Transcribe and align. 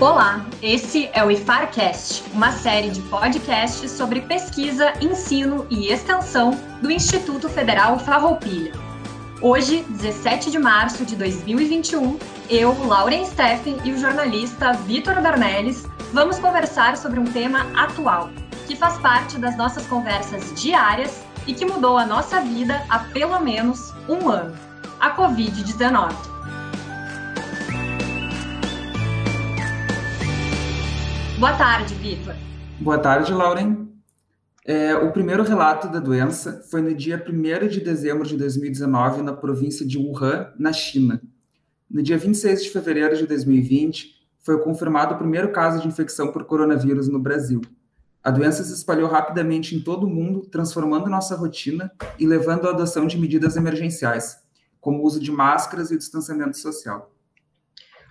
Olá, 0.00 0.46
esse 0.62 1.10
é 1.12 1.24
o 1.24 1.30
IFARcast, 1.30 2.22
uma 2.32 2.52
série 2.52 2.88
de 2.88 3.00
podcasts 3.02 3.90
sobre 3.90 4.20
pesquisa, 4.20 4.92
ensino 5.00 5.66
e 5.68 5.92
extensão 5.92 6.52
do 6.80 6.88
Instituto 6.88 7.48
Federal 7.48 7.98
Farroupilha. 7.98 8.72
Hoje, 9.42 9.84
17 9.88 10.52
de 10.52 10.58
março 10.58 11.04
de 11.04 11.16
2021, 11.16 12.16
eu, 12.48 12.76
Lauren 12.86 13.24
Steffen 13.24 13.76
e 13.84 13.90
o 13.90 13.98
jornalista 13.98 14.72
Vitor 14.72 15.20
Dornelles 15.20 15.84
vamos 16.12 16.38
conversar 16.38 16.96
sobre 16.96 17.18
um 17.18 17.24
tema 17.24 17.66
atual, 17.74 18.30
que 18.68 18.76
faz 18.76 18.98
parte 18.98 19.36
das 19.36 19.56
nossas 19.56 19.84
conversas 19.88 20.54
diárias 20.54 21.24
e 21.44 21.52
que 21.52 21.66
mudou 21.66 21.98
a 21.98 22.06
nossa 22.06 22.40
vida 22.40 22.84
há 22.88 23.00
pelo 23.00 23.40
menos 23.40 23.92
um 24.08 24.28
ano: 24.28 24.56
a 25.00 25.10
Covid-19. 25.16 26.37
Boa 31.38 31.56
tarde, 31.56 31.94
Vitor. 31.94 32.34
Boa 32.80 32.98
tarde, 32.98 33.32
Lauren. 33.32 33.86
É, 34.64 34.96
o 34.96 35.12
primeiro 35.12 35.44
relato 35.44 35.86
da 35.88 36.00
doença 36.00 36.64
foi 36.68 36.82
no 36.82 36.92
dia 36.92 37.24
1 37.24 37.68
de 37.68 37.80
dezembro 37.80 38.26
de 38.26 38.36
2019, 38.36 39.22
na 39.22 39.32
província 39.32 39.86
de 39.86 39.96
Wuhan, 39.96 40.52
na 40.58 40.72
China. 40.72 41.22
No 41.88 42.02
dia 42.02 42.18
26 42.18 42.64
de 42.64 42.70
fevereiro 42.70 43.16
de 43.16 43.24
2020, 43.24 44.16
foi 44.40 44.60
confirmado 44.60 45.14
o 45.14 45.16
primeiro 45.16 45.52
caso 45.52 45.80
de 45.80 45.86
infecção 45.86 46.32
por 46.32 46.42
coronavírus 46.42 47.06
no 47.06 47.20
Brasil. 47.20 47.60
A 48.20 48.32
doença 48.32 48.64
se 48.64 48.74
espalhou 48.74 49.08
rapidamente 49.08 49.76
em 49.76 49.80
todo 49.80 50.08
o 50.08 50.10
mundo, 50.10 50.40
transformando 50.50 51.08
nossa 51.08 51.36
rotina 51.36 51.92
e 52.18 52.26
levando 52.26 52.66
à 52.66 52.70
adoção 52.70 53.06
de 53.06 53.16
medidas 53.16 53.54
emergenciais, 53.54 54.38
como 54.80 54.98
o 54.98 55.06
uso 55.06 55.20
de 55.20 55.30
máscaras 55.30 55.92
e 55.92 55.94
o 55.94 55.98
distanciamento 55.98 56.58
social. 56.58 57.12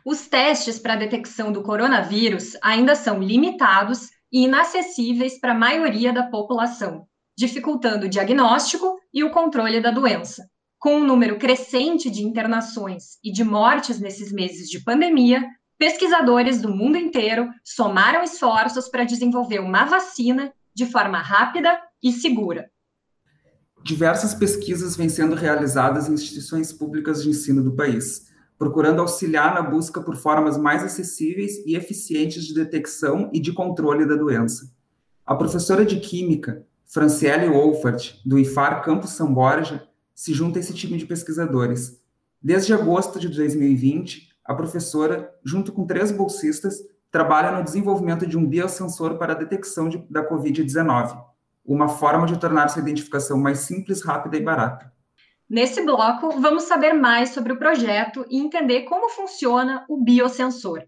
Os 0.10 0.26
testes 0.26 0.80
para 0.80 0.96
detecção 0.96 1.52
do 1.52 1.62
coronavírus 1.62 2.56
ainda 2.64 2.96
são 2.96 3.22
limitados 3.22 4.08
e 4.32 4.46
inacessíveis 4.46 5.38
para 5.38 5.52
a 5.52 5.58
maioria 5.60 6.14
da 6.14 6.24
população, 6.24 7.06
dificultando 7.38 8.06
o 8.06 8.10
diagnóstico 8.10 8.98
e 9.14 9.22
o 9.22 9.32
controle 9.32 9.82
da 9.82 9.92
doença. 9.92 10.50
Com 10.80 10.96
um 10.96 11.04
número 11.04 11.38
crescente 11.38 12.10
de 12.10 12.24
internações 12.24 13.18
e 13.22 13.34
de 13.34 13.44
mortes 13.44 14.00
nesses 14.00 14.32
meses 14.32 14.70
de 14.70 14.82
pandemia, 14.82 15.46
pesquisadores 15.78 16.62
do 16.62 16.74
mundo 16.74 16.96
inteiro 16.96 17.50
somaram 17.62 18.24
esforços 18.24 18.88
para 18.88 19.04
desenvolver 19.04 19.60
uma 19.60 19.84
vacina 19.84 20.54
de 20.74 20.86
forma 20.86 21.20
rápida 21.20 21.78
e 22.02 22.14
segura. 22.14 22.72
Diversas 23.84 24.34
pesquisas 24.34 24.96
vêm 24.96 25.10
sendo 25.10 25.36
realizadas 25.36 26.08
em 26.08 26.14
instituições 26.14 26.72
públicas 26.72 27.22
de 27.22 27.30
ensino 27.30 27.62
do 27.62 27.76
país 27.76 28.37
procurando 28.58 29.02
auxiliar 29.02 29.54
na 29.54 29.62
busca 29.62 30.02
por 30.02 30.16
formas 30.16 30.58
mais 30.58 30.84
acessíveis 30.84 31.58
e 31.66 31.76
eficientes 31.76 32.46
de 32.46 32.54
detecção 32.54 33.30
e 33.34 33.40
de 33.40 33.54
controle 33.54 34.06
da 34.06 34.16
doença. 34.16 34.72
A 35.26 35.36
professora 35.36 35.86
de 35.86 36.00
Química, 36.00 36.66
Franciele 36.86 37.50
Wolfert, 37.50 38.20
do 38.26 38.40
IFAR 38.40 38.84
Campus 38.84 39.12
São 39.12 39.34
Borja, 39.34 39.88
se 40.16 40.34
junta 40.34 40.58
a 40.58 40.62
esse 40.62 40.74
time 40.74 40.98
de 40.98 41.06
pesquisadores. 41.06 42.02
Desde 42.42 42.74
agosto 42.74 43.20
de 43.20 43.30
2020, 43.30 44.30
a 44.44 44.56
professora, 44.56 45.32
junto 45.44 45.72
com 45.72 45.86
três 45.86 46.12
bolsistas, 46.12 46.82
trabalha 47.12 47.52
no 47.52 47.64
desenvolvimento 47.64 48.26
de 48.26 48.38
um 48.38 48.48
biosensor 48.48 49.18
para 49.18 49.34
a 49.34 49.36
detecção 49.36 49.90
de, 49.90 49.98
da 50.10 50.28
Covid-19, 50.28 51.22
uma 51.66 51.90
forma 51.90 52.26
de 52.26 52.40
tornar 52.40 52.66
essa 52.66 52.80
identificação 52.80 53.38
mais 53.38 53.60
simples, 53.60 54.02
rápida 54.02 54.38
e 54.38 54.42
barata. 54.42 54.92
Nesse 55.50 55.82
bloco, 55.82 56.42
vamos 56.42 56.64
saber 56.64 56.92
mais 56.92 57.30
sobre 57.30 57.54
o 57.54 57.58
projeto 57.58 58.26
e 58.30 58.38
entender 58.38 58.82
como 58.82 59.10
funciona 59.10 59.86
o 59.88 60.04
biosensor. 60.04 60.84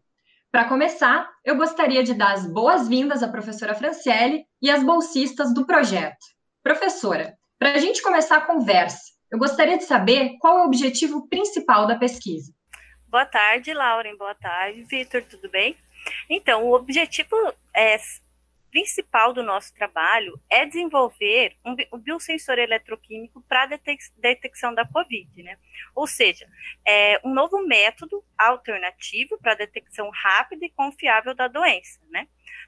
Para 0.52 0.66
começar, 0.66 1.30
eu 1.46 1.56
gostaria 1.56 2.03
de 2.03 2.14
dar 2.14 2.34
as 2.34 2.46
boas-vindas 2.46 3.24
à 3.24 3.30
professora 3.30 3.74
Franciele 3.74 4.46
e 4.62 4.69
às 4.69 4.84
bolsistas 4.84 5.53
do 5.53 5.66
projeto. 5.66 6.18
Professora, 6.62 7.38
para 7.58 7.74
a 7.74 7.78
gente 7.78 8.02
começar 8.02 8.38
a 8.38 8.46
conversa, 8.46 9.00
eu 9.31 9.40
gostaria 9.40 9.78
de 9.78 9.86
saber 9.86 10.38
qual 10.40 10.59
é 10.59 10.62
o 10.64 10.66
objetivo 10.66 11.28
principal 11.30 11.88
da 11.88 11.98
pesquisa. 11.98 12.52
Boa 13.08 13.25
tarde, 13.25 13.74
Lauren. 13.74 14.18
Boa 14.18 14.36
tarde, 14.36 14.84
Vitor. 14.84 15.24
Tudo 15.24 15.50
bem? 15.50 15.78
Então, 16.30 16.66
o 16.66 16.74
objetivo 16.74 17.36
é 17.74 17.98
principal 18.69 19.34
do 19.34 19.44
nosso 19.44 19.74
trabalho 19.74 20.40
é 20.50 20.66
desenvolver 20.66 21.56
um, 21.66 21.75
um 21.94 22.00
biosensor 22.00 22.57
eletroquímico 22.57 23.41
para 23.47 23.66
detecção 24.18 24.74
da 24.74 24.85
COVID, 24.85 25.44
né? 25.44 25.57
Ou 25.96 26.07
seja, 26.07 26.47
é 26.88 27.19
um 27.24 27.34
novo 27.34 27.66
método 27.66 28.24
alternativo 28.38 29.38
para 29.40 29.56
detecção 29.56 30.09
rápida 30.09 30.66
e 30.66 30.69
confiável 30.69 31.34
da 31.34 31.47
doença, 31.47 32.00
né? 32.09 32.28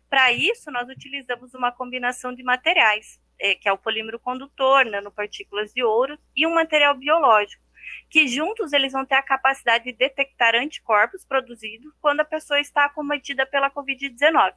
Para 0.10 0.32
isso, 0.32 0.72
nós 0.72 0.90
utilizamos 0.90 1.54
uma 1.54 1.72
combinação 1.72 2.34
de 2.34 2.44
materiais, 2.44 3.20
é, 3.40 3.56
que 3.56 3.70
é 3.70 3.72
o 3.72 3.78
polímero 3.78 4.20
condutor, 4.20 4.86
nanopartículas 4.86 5.74
de 5.74 5.84
ouro 5.84 6.18
e 6.36 6.46
um 6.46 6.54
material 6.54 6.96
biológico, 6.96 7.64
que 8.10 8.28
juntos 8.28 8.74
eles 8.74 8.92
vão 8.92 9.06
ter 9.06 9.16
a 9.16 9.24
capacidade 9.24 9.86
de 9.86 9.94
detectar 9.94 10.56
anticorpos 10.56 11.26
produzidos 11.26 11.94
quando 12.02 12.20
a 12.20 12.26
pessoa 12.26 12.60
está 12.60 12.86
acometida 12.86 13.46
pela 13.46 13.72
Covid-19 13.72 14.54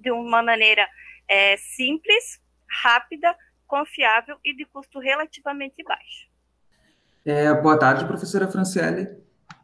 de 0.00 0.10
uma 0.10 0.42
maneira 0.42 0.88
é, 1.28 1.56
simples, 1.56 2.40
rápida, 2.82 3.36
confiável 3.66 4.36
e 4.44 4.54
de 4.54 4.64
custo 4.64 4.98
relativamente 4.98 5.82
baixo. 5.84 6.28
É, 7.24 7.52
boa 7.54 7.78
tarde, 7.78 8.06
professora 8.06 8.48
Franciele. 8.48 9.08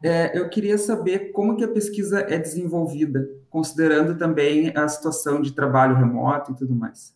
É, 0.03 0.37
eu 0.37 0.47
queria 0.49 0.77
saber 0.77 1.31
como 1.31 1.57
que 1.57 1.63
a 1.63 1.67
pesquisa 1.67 2.21
é 2.21 2.37
desenvolvida, 2.37 3.27
considerando 3.49 4.17
também 4.17 4.71
a 4.75 4.87
situação 4.87 5.41
de 5.41 5.53
trabalho 5.53 5.95
remoto 5.95 6.51
e 6.51 6.55
tudo 6.55 6.75
mais. 6.75 7.15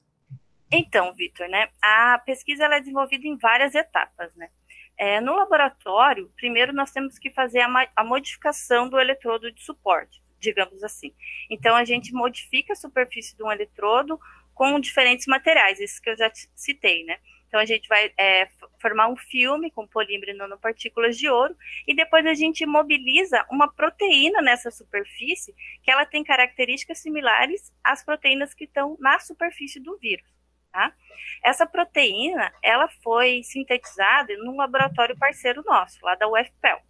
Então, 0.72 1.14
Vitor, 1.14 1.48
né, 1.48 1.68
a 1.82 2.20
pesquisa 2.26 2.66
é 2.66 2.80
desenvolvida 2.80 3.28
em 3.28 3.38
várias 3.38 3.76
etapas, 3.76 4.34
né? 4.36 4.50
É, 4.98 5.20
no 5.20 5.36
laboratório, 5.36 6.32
primeiro 6.36 6.74
nós 6.74 6.92
temos 6.92 7.18
que 7.18 7.32
fazer 7.32 7.60
a, 7.60 7.88
a 7.96 8.04
modificação 8.04 8.88
do 8.90 9.00
eletrodo 9.00 9.52
de 9.52 9.64
suporte 9.64 10.21
digamos 10.42 10.84
assim. 10.84 11.14
Então, 11.50 11.76
a 11.76 11.86
gente 11.86 12.12
modifica 12.12 12.74
a 12.74 12.76
superfície 12.76 13.38
de 13.38 13.44
um 13.44 13.52
eletrodo 13.52 14.20
com 14.54 14.80
diferentes 14.80 15.28
materiais, 15.28 15.80
isso 15.80 16.02
que 16.02 16.10
eu 16.10 16.18
já 16.18 16.30
citei, 16.56 17.04
né? 17.06 17.18
Então, 17.48 17.60
a 17.60 17.66
gente 17.66 17.88
vai 17.88 18.14
é, 18.18 18.48
formar 18.80 19.10
um 19.10 19.18
filme 19.18 19.70
com 19.72 19.86
polímero 19.86 20.32
e 20.32 20.34
nanopartículas 20.34 21.18
de 21.18 21.30
ouro, 21.30 21.56
e 21.86 21.94
depois 21.94 22.26
a 22.26 22.34
gente 22.34 22.66
mobiliza 22.66 23.46
uma 23.52 23.72
proteína 23.72 24.42
nessa 24.42 24.72
superfície, 24.72 25.54
que 25.84 25.92
ela 25.92 26.06
tem 26.06 26.24
características 26.24 27.00
similares 27.00 27.72
às 27.84 28.04
proteínas 28.04 28.54
que 28.54 28.64
estão 28.64 28.98
na 29.00 29.20
superfície 29.20 29.80
do 29.80 29.98
vírus. 29.98 30.32
Tá? 30.72 30.94
Essa 31.44 31.66
proteína, 31.66 32.54
ela 32.64 32.88
foi 33.04 33.44
sintetizada 33.44 34.34
num 34.38 34.56
laboratório 34.56 35.18
parceiro 35.18 35.62
nosso, 35.66 36.00
lá 36.02 36.16
da 36.16 36.30
UFPEL. 36.30 36.82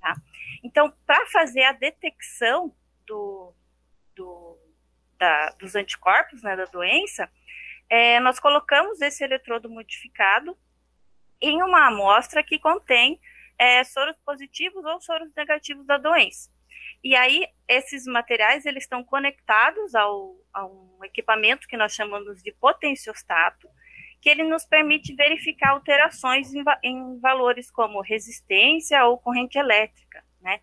Tá? 0.00 0.14
Então, 0.62 0.92
para 1.06 1.24
fazer 1.26 1.62
a 1.62 1.72
detecção 1.72 2.74
do, 3.06 3.54
do 4.14 4.58
da, 5.18 5.50
dos 5.58 5.74
anticorpos, 5.74 6.42
né, 6.42 6.56
da 6.56 6.64
doença, 6.66 7.30
é, 7.88 8.18
nós 8.20 8.38
colocamos 8.40 9.00
esse 9.00 9.22
eletrodo 9.22 9.68
modificado 9.68 10.56
em 11.40 11.62
uma 11.62 11.86
amostra 11.86 12.42
que 12.42 12.58
contém 12.58 13.20
é, 13.58 13.84
soros 13.84 14.16
positivos 14.24 14.84
ou 14.84 15.00
soros 15.00 15.32
negativos 15.36 15.86
da 15.86 15.98
doença. 15.98 16.50
E 17.02 17.14
aí, 17.14 17.46
esses 17.68 18.06
materiais, 18.06 18.64
eles 18.64 18.84
estão 18.84 19.04
conectados 19.04 19.94
ao, 19.94 20.36
a 20.52 20.64
um 20.66 20.98
equipamento 21.04 21.68
que 21.68 21.76
nós 21.76 21.94
chamamos 21.94 22.42
de 22.42 22.52
potenciostato, 22.52 23.68
que 24.20 24.30
ele 24.30 24.42
nos 24.42 24.64
permite 24.64 25.14
verificar 25.14 25.70
alterações 25.70 26.54
em, 26.54 26.64
em 26.82 27.20
valores 27.20 27.70
como 27.70 28.00
resistência 28.00 29.04
ou 29.04 29.18
corrente 29.18 29.58
elétrica, 29.58 30.24
né? 30.40 30.60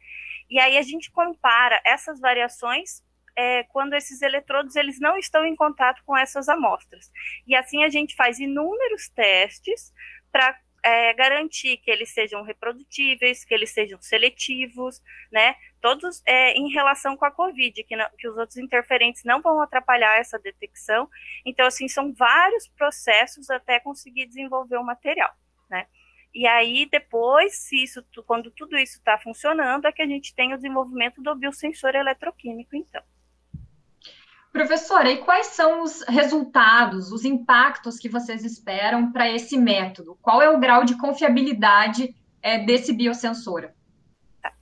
E 0.52 0.60
aí 0.60 0.78
a 0.78 0.82
gente 0.82 1.10
compara 1.12 1.82
essas 1.86 2.20
variações 2.20 3.02
é, 3.36 3.64
quando 3.64 3.94
esses 3.94 4.22
eletrodos 4.22 4.76
eles 4.76 5.00
não 5.00 5.18
estão 5.18 5.46
em 5.46 5.56
contato 5.56 6.04
com 6.06 6.16
essas 6.16 6.50
amostras. 6.50 7.10
E 7.48 7.56
assim 7.56 7.86
a 7.86 7.90
gente 7.90 8.16
faz 8.16 8.38
inúmeros 8.38 9.08
testes 9.10 9.94
para 10.30 10.54
é, 10.84 11.14
garantir 11.14 11.78
que 11.78 11.90
eles 11.90 12.10
sejam 12.10 12.42
reprodutíveis, 12.44 13.46
que 13.46 13.54
eles 13.54 13.72
sejam 13.72 14.02
seletivos, 14.02 15.02
né? 15.32 15.56
Todos 15.80 16.22
é, 16.26 16.54
em 16.54 16.70
relação 16.70 17.16
com 17.16 17.26
a 17.26 17.32
COVID, 17.32 17.84
que, 17.84 17.96
não, 17.96 18.08
que 18.18 18.28
os 18.28 18.36
outros 18.36 18.58
interferentes 18.58 19.24
não 19.24 19.42
vão 19.42 19.62
atrapalhar 19.62 20.18
essa 20.20 20.38
detecção. 20.40 21.08
Então, 21.46 21.66
assim, 21.66 21.88
são 21.88 22.14
vários 22.14 22.68
processos 22.68 23.50
até 23.50 23.80
conseguir 23.80 24.26
desenvolver 24.26 24.78
o 24.78 24.84
material, 24.84 25.32
né? 25.70 25.88
E 26.34 26.48
aí, 26.48 26.88
depois, 26.90 27.58
se 27.58 27.84
isso, 27.84 28.04
quando 28.26 28.50
tudo 28.52 28.78
isso 28.78 28.98
está 28.98 29.18
funcionando, 29.18 29.86
é 29.86 29.92
que 29.92 30.02
a 30.02 30.08
gente 30.08 30.34
tem 30.34 30.54
o 30.54 30.56
desenvolvimento 30.56 31.22
do 31.22 31.36
biosensor 31.36 31.94
eletroquímico, 31.96 32.76
então. 32.76 33.02
Professora, 34.52 35.10
e 35.10 35.18
quais 35.18 35.48
são 35.48 35.82
os 35.82 36.02
resultados, 36.04 37.12
os 37.12 37.24
impactos 37.24 37.98
que 37.98 38.10
vocês 38.10 38.44
esperam 38.44 39.12
para 39.12 39.30
esse 39.30 39.58
método? 39.58 40.18
Qual 40.22 40.42
é 40.42 40.50
o 40.50 40.60
grau 40.60 40.84
de 40.84 40.98
confiabilidade 40.98 42.14
é, 42.42 42.60
desse 42.60 42.92
biosensor? 42.92 43.70
Tá. 44.42 44.54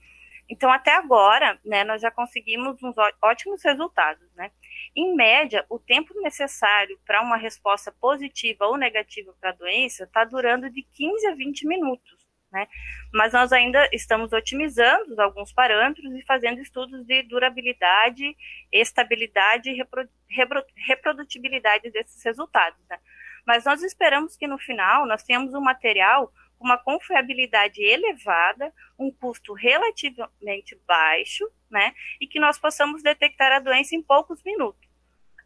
Então, 0.48 0.72
até 0.72 0.96
agora, 0.96 1.60
né, 1.66 1.84
nós 1.84 2.02
já 2.02 2.12
conseguimos 2.12 2.82
uns 2.84 2.96
ótimos 3.22 3.64
resultados, 3.64 4.28
né? 4.36 4.52
Em 4.96 5.16
média, 5.16 5.66
o 5.70 5.80
tempo 5.80 6.14
necessário 6.22 7.00
para 7.06 7.22
uma 7.22 7.38
resposta 7.38 7.92
positiva 8.00 8.66
ou 8.66 8.78
negativa 8.78 9.34
para 9.40 9.52
a 9.52 9.54
doença 9.54 10.04
está 10.04 10.24
durando 10.24 10.70
de 10.70 10.84
15 10.84 11.28
a 11.28 11.36
20 11.36 11.68
minutos, 11.68 12.28
né? 12.52 12.68
Mas 13.14 13.34
nós 13.34 13.52
ainda 13.52 13.88
estamos 13.94 14.34
otimizando 14.34 15.20
alguns 15.22 15.54
parâmetros 15.54 16.14
e 16.14 16.26
fazendo 16.26 16.60
estudos 16.60 17.06
de 17.06 17.24
durabilidade, 17.24 18.36
estabilidade 18.72 19.70
e 19.70 19.76
repro 19.76 20.08
repro 20.28 20.64
reprodutibilidade 20.76 21.90
desses 21.92 22.24
resultados, 22.24 22.80
né? 22.90 23.00
Mas 23.46 23.66
nós 23.66 23.82
esperamos 23.84 24.36
que 24.36 24.48
no 24.48 24.58
final 24.58 25.06
nós 25.06 25.24
tenhamos 25.24 25.54
um 25.54 25.62
material 25.62 26.32
uma 26.60 26.78
confiabilidade 26.78 27.82
elevada, 27.82 28.74
um 28.98 29.12
custo 29.12 29.54
relativamente 29.54 30.76
baixo, 30.86 31.50
né, 31.70 31.94
e 32.20 32.28
que 32.28 32.40
nós 32.40 32.58
possamos 32.60 33.02
detectar 33.02 33.52
a 33.52 33.60
doença 33.60 33.96
em 33.96 34.02
poucos 34.02 34.44
minutos. 34.44 34.90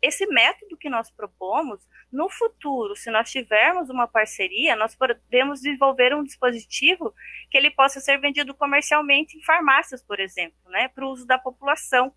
Esse 0.02 0.26
método 0.26 0.76
que 0.76 0.90
nós 0.90 1.10
propomos, 1.10 1.88
no 2.12 2.30
futuro, 2.30 2.96
se 2.96 3.10
nós 3.10 3.32
tivermos 3.32 3.90
uma 3.90 4.06
parceria, 4.06 4.76
nós 4.76 4.96
podemos 4.96 5.62
desenvolver 5.62 6.14
um 6.14 6.24
dispositivo 6.24 7.14
que 7.50 7.58
ele 7.58 7.72
possa 7.72 8.02
ser 8.02 8.20
vendido 8.20 8.54
comercialmente 8.54 9.38
em 9.38 9.44
farmácias, 9.44 10.04
por 10.04 10.20
exemplo, 10.20 10.58
né, 10.66 10.90
para 10.90 11.06
o 11.06 11.10
uso 11.10 11.26
da 11.26 11.40
população, 11.40 12.14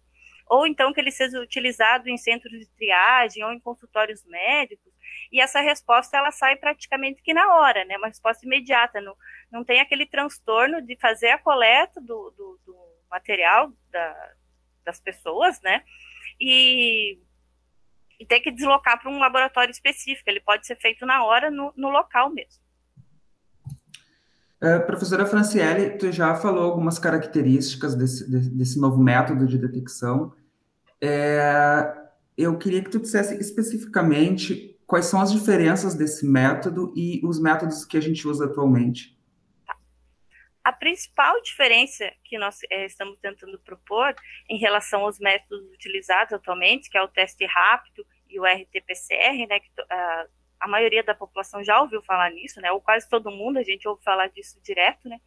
ou 0.49 0.67
então 0.67 0.93
que 0.93 1.01
ele 1.01 1.11
seja 1.11 1.41
utilizado 1.41 2.09
em 2.09 2.17
centros 2.17 2.59
de 2.59 2.69
triagem 2.71 3.45
ou 3.45 3.53
em 3.53 3.61
consultórios 3.61 4.25
médicos, 4.25 4.93
e 5.33 5.41
essa 5.41 5.61
resposta 5.61 6.17
ela 6.17 6.31
sai 6.31 6.57
praticamente 6.57 7.23
que 7.23 7.35
na 7.35 7.55
hora, 7.55 7.85
né? 7.85 7.97
Uma 7.97 8.09
resposta 8.09 8.47
imediata, 8.47 9.01
não, 9.01 9.15
não 9.51 9.65
tem 9.65 9.81
aquele 9.81 10.07
transtorno 10.07 10.81
de 10.81 10.97
fazer 10.97 11.31
a 11.31 11.39
coleta 11.39 12.01
do, 12.01 12.33
do, 12.37 12.61
do 12.65 12.77
material 13.11 13.73
da, 13.91 14.33
das 14.85 15.01
pessoas, 15.01 15.61
né? 15.63 15.83
E, 16.41 17.19
e 18.21 18.25
que 18.25 18.51
deslocar 18.51 19.01
para 19.01 19.11
um 19.11 19.19
laboratório 19.19 19.71
específico, 19.71 20.29
ele 20.29 20.41
pode 20.41 20.67
ser 20.67 20.77
feito 20.77 21.05
na 21.05 21.25
hora, 21.25 21.51
no, 21.51 21.73
no 21.77 21.89
local 21.89 22.31
mesmo. 22.31 22.65
Uh, 24.63 24.87
professora 24.87 25.27
Franciele, 25.27 25.99
tu 25.99 26.11
já 26.11 26.35
falou 26.35 26.65
algumas 26.65 26.99
características 26.99 27.95
desse, 27.95 28.31
desse 28.31 28.81
novo 28.81 28.97
método 29.03 29.47
de 29.47 29.59
detecção. 29.59 30.33
É, 31.01 31.95
eu 32.39 32.57
queria 32.57 32.83
que 32.83 32.91
tu 32.91 32.99
dissesse 32.99 33.39
especificamente 33.39 34.76
quais 34.87 35.07
são 35.07 35.21
as 35.21 35.33
diferenças 35.33 35.95
desse 35.95 36.27
método 36.27 36.93
e 36.97 37.21
os 37.25 37.41
métodos 37.41 37.85
que 37.85 37.97
a 37.97 38.01
gente 38.01 38.27
usa 38.27 38.47
atualmente? 38.47 39.17
A 40.63 40.73
principal 40.73 41.41
diferença 41.43 42.11
que 42.25 42.39
nós 42.39 42.59
é, 42.71 42.87
estamos 42.87 43.19
tentando 43.21 43.59
propor 43.61 44.15
em 44.49 44.59
relação 44.59 45.03
aos 45.03 45.19
métodos 45.19 45.65
utilizados 45.73 46.33
atualmente, 46.33 46.91
que 46.91 46.99
é 46.99 47.03
o 47.03 47.09
teste 47.09 47.45
rápido 47.47 48.05
e 48.29 48.41
o 48.41 48.45
RT-PCR, 48.45 49.47
né, 49.49 49.61
que 49.61 49.71
a, 49.89 50.27
a 50.61 50.69
maioria 50.69 51.05
da 51.05 51.15
população 51.15 51.63
já 51.63 51.81
ouviu 51.81 52.03
falar 52.03 52.31
nisso, 52.31 52.61
né, 52.61 52.73
ou 52.73 52.81
quase 52.81 53.09
todo 53.09 53.31
mundo, 53.31 53.59
a 53.59 53.63
gente 53.63 53.87
ouve 53.87 54.03
falar 54.03 54.27
disso 54.29 54.61
direto, 54.61 55.09
né, 55.09 55.21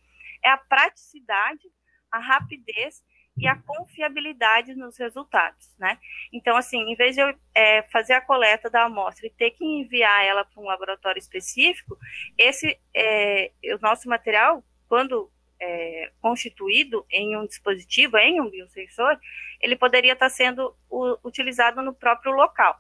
é 0.44 0.50
a 0.50 0.58
praticidade, 0.58 1.72
a 2.12 2.20
rapidez 2.20 3.02
e 3.39 3.47
a 3.47 3.56
confiabilidade 3.56 4.75
nos 4.75 4.97
resultados, 4.97 5.74
né? 5.80 5.97
Então, 6.31 6.57
assim, 6.57 6.91
em 6.91 6.95
vez 6.95 7.15
de 7.15 7.21
eu 7.21 7.33
é, 7.56 7.83
fazer 7.83 8.13
a 8.13 8.21
coleta 8.21 8.69
da 8.69 8.83
amostra 8.83 9.25
e 9.25 9.30
ter 9.30 9.51
que 9.51 9.63
enviar 9.63 10.25
ela 10.25 10.44
para 10.44 10.62
um 10.62 10.65
laboratório 10.65 11.19
específico, 11.19 11.97
esse, 12.38 12.77
é, 12.94 13.51
o 13.75 13.80
nosso 13.80 14.09
material, 14.09 14.63
quando 14.89 15.31
é, 15.59 16.12
constituído 16.21 17.06
em 17.09 17.38
um 17.38 17.45
dispositivo, 17.45 18.18
em 18.18 18.41
um 18.41 18.50
biosensor, 18.50 19.18
ele 19.62 19.75
poderia 19.77 20.13
estar 20.13 20.30
sendo 20.30 20.75
o, 20.89 21.18
utilizado 21.24 21.81
no 21.81 21.94
próprio 21.94 22.33
local. 22.33 22.77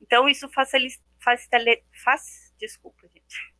Então, 0.00 0.28
isso 0.28 0.48
facilita, 0.50 1.02
desculpa, 2.58 3.08
gente, 3.08 3.52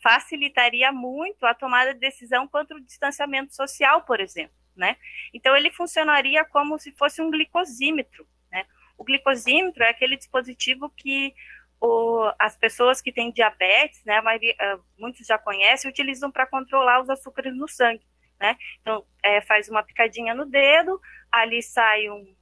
facilitaria 0.00 0.92
muito 0.92 1.44
a 1.44 1.54
tomada 1.54 1.92
de 1.92 1.98
decisão 1.98 2.46
contra 2.46 2.76
o 2.76 2.80
distanciamento 2.80 3.54
social, 3.54 4.02
por 4.02 4.20
exemplo 4.20 4.58
né? 4.78 4.96
Então 5.34 5.54
ele 5.56 5.70
funcionaria 5.70 6.44
como 6.44 6.78
se 6.78 6.92
fosse 6.92 7.20
um 7.20 7.30
glicosímetro, 7.30 8.26
né? 8.50 8.64
O 8.96 9.04
glicosímetro 9.04 9.82
é 9.82 9.90
aquele 9.90 10.16
dispositivo 10.16 10.88
que 10.90 11.34
o, 11.80 12.32
as 12.38 12.56
pessoas 12.56 13.00
que 13.00 13.12
têm 13.12 13.30
diabetes, 13.30 14.02
né, 14.04 14.20
maioria, 14.20 14.54
uh, 14.54 14.82
muitos 14.98 15.26
já 15.26 15.38
conhecem, 15.38 15.90
utilizam 15.90 16.30
para 16.30 16.46
controlar 16.46 17.00
os 17.00 17.10
açúcares 17.10 17.54
no 17.54 17.68
sangue, 17.68 18.06
né? 18.40 18.56
Então 18.80 19.04
é, 19.22 19.40
faz 19.40 19.68
uma 19.68 19.82
picadinha 19.82 20.34
no 20.34 20.46
dedo, 20.46 21.00
ali 21.30 21.62
sai 21.62 22.08
um, 22.08 22.36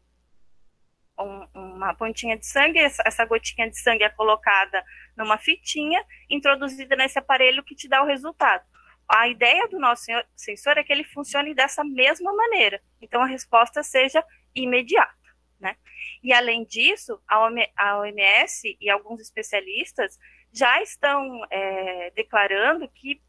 um, 1.18 1.46
uma 1.54 1.94
pontinha 1.94 2.36
de 2.36 2.46
sangue, 2.46 2.78
essa, 2.78 3.02
essa 3.06 3.24
gotinha 3.24 3.68
de 3.68 3.78
sangue 3.78 4.04
é 4.04 4.10
colocada 4.10 4.84
numa 5.16 5.38
fitinha, 5.38 6.02
introduzida 6.30 6.96
nesse 6.96 7.18
aparelho 7.18 7.64
que 7.64 7.74
te 7.74 7.88
dá 7.88 8.02
o 8.02 8.06
resultado 8.06 8.64
a 9.08 9.28
ideia 9.28 9.68
do 9.68 9.78
nosso 9.78 10.06
sensor 10.34 10.78
é 10.78 10.84
que 10.84 10.92
ele 10.92 11.04
funcione 11.04 11.54
dessa 11.54 11.84
mesma 11.84 12.32
maneira. 12.32 12.80
Então, 13.00 13.22
a 13.22 13.26
resposta 13.26 13.82
seja 13.82 14.24
imediata. 14.54 15.14
Né? 15.60 15.76
E, 16.22 16.32
além 16.32 16.64
disso, 16.64 17.20
a 17.26 17.98
OMS 17.98 18.76
e 18.80 18.90
alguns 18.90 19.20
especialistas 19.20 20.18
já 20.52 20.82
estão 20.82 21.40
é, 21.50 22.10
declarando 22.16 22.88
que, 22.88 23.22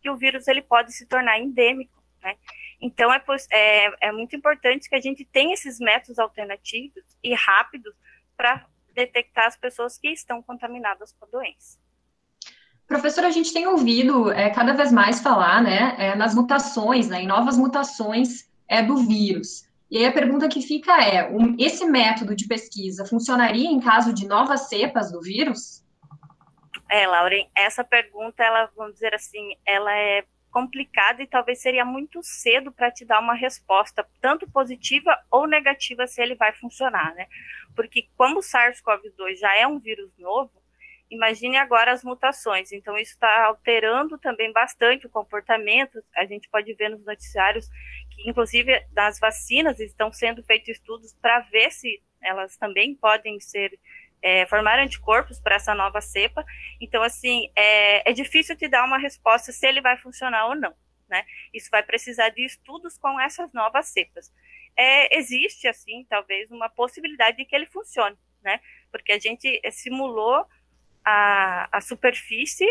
que 0.00 0.08
o 0.08 0.16
vírus 0.16 0.46
ele 0.46 0.62
pode 0.62 0.92
se 0.92 1.06
tornar 1.06 1.40
endêmico. 1.40 2.02
Né? 2.22 2.36
Então, 2.80 3.12
é, 3.12 3.22
é, 3.50 4.08
é 4.08 4.12
muito 4.12 4.36
importante 4.36 4.88
que 4.88 4.94
a 4.94 5.00
gente 5.00 5.24
tenha 5.24 5.54
esses 5.54 5.80
métodos 5.80 6.18
alternativos 6.18 7.04
e 7.22 7.34
rápidos 7.34 7.94
para 8.36 8.66
detectar 8.92 9.46
as 9.46 9.56
pessoas 9.56 9.98
que 9.98 10.08
estão 10.08 10.42
contaminadas 10.42 11.12
com 11.12 11.24
a 11.24 11.28
doença. 11.28 11.78
Professora, 12.86 13.26
a 13.26 13.30
gente 13.30 13.52
tem 13.52 13.66
ouvido 13.66 14.30
é, 14.30 14.48
cada 14.50 14.72
vez 14.72 14.92
mais 14.92 15.20
falar 15.20 15.62
né, 15.62 15.96
é, 15.98 16.14
nas 16.14 16.34
mutações, 16.34 17.08
né, 17.08 17.22
em 17.22 17.26
novas 17.26 17.58
mutações 17.58 18.48
é, 18.68 18.80
do 18.80 18.96
vírus. 18.96 19.66
E 19.90 19.98
aí 19.98 20.06
a 20.06 20.12
pergunta 20.12 20.48
que 20.48 20.62
fica 20.62 21.00
é: 21.02 21.28
um, 21.28 21.56
esse 21.58 21.84
método 21.84 22.34
de 22.34 22.46
pesquisa 22.46 23.04
funcionaria 23.04 23.68
em 23.68 23.80
caso 23.80 24.12
de 24.12 24.26
novas 24.26 24.68
cepas 24.68 25.10
do 25.10 25.20
vírus? 25.20 25.84
É, 26.88 27.06
Lauren, 27.06 27.48
essa 27.56 27.82
pergunta, 27.82 28.42
ela, 28.42 28.70
vamos 28.76 28.94
dizer 28.94 29.14
assim, 29.14 29.56
ela 29.66 29.92
é 29.92 30.24
complicada 30.52 31.22
e 31.22 31.26
talvez 31.26 31.60
seria 31.60 31.84
muito 31.84 32.20
cedo 32.22 32.72
para 32.72 32.90
te 32.90 33.04
dar 33.04 33.20
uma 33.20 33.34
resposta, 33.34 34.06
tanto 34.20 34.48
positiva 34.50 35.14
ou 35.30 35.46
negativa, 35.46 36.06
se 36.06 36.22
ele 36.22 36.34
vai 36.34 36.52
funcionar, 36.52 37.14
né? 37.14 37.26
Porque 37.74 38.08
como 38.16 38.38
o 38.38 38.42
SARS-CoV-2 38.42 39.36
já 39.38 39.54
é 39.56 39.66
um 39.66 39.78
vírus 39.78 40.10
novo, 40.16 40.52
Imagine 41.10 41.56
agora 41.56 41.92
as 41.92 42.02
mutações. 42.02 42.72
Então, 42.72 42.96
isso 42.98 43.12
está 43.12 43.44
alterando 43.44 44.18
também 44.18 44.52
bastante 44.52 45.06
o 45.06 45.10
comportamento. 45.10 46.02
A 46.16 46.26
gente 46.26 46.48
pode 46.48 46.72
ver 46.74 46.90
nos 46.90 47.04
noticiários 47.04 47.68
que, 48.10 48.28
inclusive, 48.28 48.84
das 48.90 49.20
vacinas 49.20 49.78
estão 49.78 50.12
sendo 50.12 50.42
feitos 50.42 50.68
estudos 50.68 51.14
para 51.14 51.40
ver 51.40 51.70
se 51.70 52.02
elas 52.20 52.56
também 52.56 52.94
podem 52.94 53.38
ser 53.38 53.78
é, 54.20 54.44
formar 54.46 54.80
anticorpos 54.80 55.38
para 55.38 55.54
essa 55.54 55.74
nova 55.74 56.00
cepa. 56.00 56.44
Então, 56.80 57.02
assim, 57.02 57.52
é, 57.54 58.10
é 58.10 58.12
difícil 58.12 58.56
te 58.56 58.66
dar 58.66 58.84
uma 58.84 58.98
resposta 58.98 59.52
se 59.52 59.64
ele 59.64 59.80
vai 59.80 59.96
funcionar 59.96 60.46
ou 60.48 60.56
não. 60.56 60.74
Né? 61.08 61.24
Isso 61.54 61.70
vai 61.70 61.84
precisar 61.84 62.30
de 62.30 62.44
estudos 62.44 62.98
com 62.98 63.20
essas 63.20 63.52
novas 63.52 63.86
cepas. 63.88 64.32
É, 64.76 65.16
existe, 65.16 65.68
assim, 65.68 66.04
talvez 66.08 66.50
uma 66.50 66.68
possibilidade 66.68 67.36
de 67.36 67.44
que 67.44 67.54
ele 67.54 67.66
funcione, 67.66 68.16
né? 68.42 68.60
Porque 68.90 69.12
a 69.12 69.18
gente 69.18 69.60
simulou 69.70 70.44
a, 71.06 71.68
a 71.70 71.80
superfície 71.80 72.66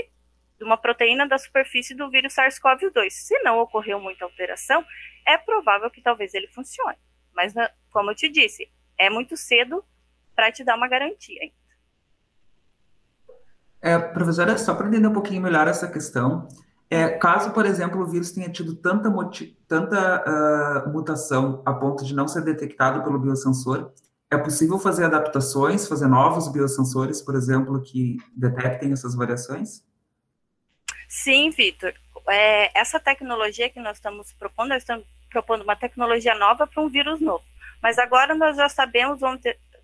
de 0.58 0.64
uma 0.66 0.78
proteína 0.78 1.26
da 1.28 1.38
superfície 1.38 1.96
do 1.96 2.10
vírus 2.10 2.34
SARS-CoV-2. 2.34 3.10
Se 3.10 3.40
não 3.40 3.60
ocorreu 3.60 4.00
muita 4.00 4.26
alteração, 4.26 4.86
é 5.26 5.38
provável 5.38 5.90
que 5.90 6.02
talvez 6.02 6.34
ele 6.34 6.48
funcione. 6.48 6.98
Mas, 7.34 7.54
como 7.92 8.12
eu 8.12 8.16
te 8.16 8.30
disse, 8.30 8.70
é 8.98 9.10
muito 9.10 9.38
cedo 9.38 9.84
para 10.36 10.52
te 10.52 10.64
dar 10.64 10.76
uma 10.76 10.88
garantia. 10.88 11.50
É, 13.82 13.98
professora, 13.98 14.58
só 14.58 14.74
para 14.76 14.88
entender 14.88 15.08
um 15.08 15.14
pouquinho 15.14 15.42
melhor 15.42 15.68
essa 15.68 15.88
questão, 15.88 16.48
é, 16.90 17.10
caso, 17.10 17.52
por 17.52 17.66
exemplo, 17.66 18.02
o 18.02 18.08
vírus 18.08 18.32
tenha 18.32 18.50
tido 18.50 18.76
tanta, 18.76 19.10
tanta 19.68 20.86
uh, 20.86 20.90
mutação 20.90 21.62
a 21.66 21.74
ponto 21.74 22.06
de 22.06 22.14
não 22.14 22.28
ser 22.28 22.42
detectado 22.42 23.04
pelo 23.04 23.20
biosensor, 23.20 23.92
é 24.32 24.38
possível 24.38 24.80
fazer 24.80 25.06
adaptações, 25.06 25.88
fazer 25.88 26.08
novos 26.08 26.52
biosensores, 26.52 27.22
por 27.22 27.36
exemplo, 27.36 27.82
que 27.82 28.18
detectem 28.36 28.92
essas 28.92 29.16
variações? 29.16 29.84
Sim, 31.08 31.50
Vitor. 31.52 31.94
É, 32.28 32.78
essa 32.78 33.00
tecnologia 33.00 33.70
que 33.70 33.80
nós 33.80 33.98
estamos 33.98 34.34
propondo, 34.34 34.70
nós 34.70 34.82
estamos 34.82 35.06
propondo 35.30 35.64
uma 35.64 35.76
tecnologia 35.76 36.34
nova 36.36 36.66
para 36.66 36.82
um 36.82 36.90
vírus 36.90 37.22
novo. 37.22 37.44
Mas 37.82 38.00
agora 38.00 38.34
nós 38.34 38.58
já 38.58 38.68
sabemos, 38.68 39.20
vamos 39.20 39.42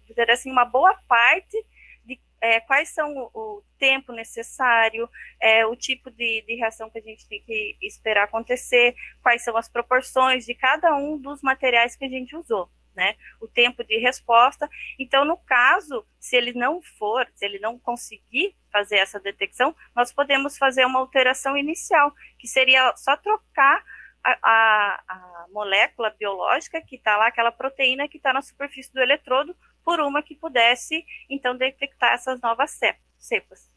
dizer 0.07 0.31
assim, 0.31 0.51
uma 0.51 0.65
boa 0.65 0.95
parte 1.07 1.55
de 2.03 2.19
é, 2.41 2.59
quais 2.61 2.89
são 2.89 3.15
o, 3.15 3.29
o 3.33 3.63
tempo 3.77 4.11
necessário, 4.11 5.07
é, 5.39 5.65
o 5.65 5.75
tipo 5.75 6.09
de, 6.09 6.43
de, 6.47 6.55
reação 6.55 6.89
que 6.89 6.97
a 6.97 7.01
gente 7.01 7.27
tem 7.27 7.41
que 7.41 7.77
esperar 7.81 8.23
acontecer, 8.23 8.95
quais 9.21 9.43
são 9.43 9.55
as 9.55 9.69
proporções 9.69 10.45
de 10.45 10.55
cada 10.55 10.95
um 10.95 11.17
dos 11.17 11.41
materiais 11.43 11.95
que 11.95 12.05
a 12.05 12.09
gente 12.09 12.35
usou. 12.35 12.69
Né, 12.93 13.15
o 13.39 13.47
tempo 13.47 13.85
de 13.85 13.97
resposta. 13.99 14.69
Então, 14.99 15.23
no 15.23 15.37
caso, 15.37 16.05
se 16.19 16.35
ele 16.35 16.51
não 16.51 16.81
for, 16.81 17.25
se 17.33 17.45
ele 17.45 17.57
não 17.57 17.79
conseguir 17.79 18.53
fazer 18.69 18.97
essa 18.97 19.17
detecção, 19.17 19.73
nós 19.95 20.11
podemos 20.11 20.57
fazer 20.57 20.85
uma 20.85 20.99
alteração 20.99 21.55
inicial, 21.55 22.13
que 22.37 22.47
seria 22.47 22.93
só 22.97 23.15
trocar 23.15 23.81
a, 24.23 24.37
a, 24.43 25.03
a 25.07 25.45
molécula 25.51 26.09
biológica 26.09 26.81
que 26.81 26.97
está 26.97 27.17
lá, 27.17 27.27
aquela 27.27 27.51
proteína 27.51 28.07
que 28.07 28.17
está 28.17 28.33
na 28.33 28.41
superfície 28.41 28.93
do 28.93 29.01
eletrodo, 29.01 29.55
por 29.83 29.99
uma 29.99 30.21
que 30.21 30.35
pudesse, 30.35 31.05
então, 31.29 31.55
detectar 31.55 32.13
essas 32.13 32.39
novas 32.41 32.77
cepas. 33.17 33.71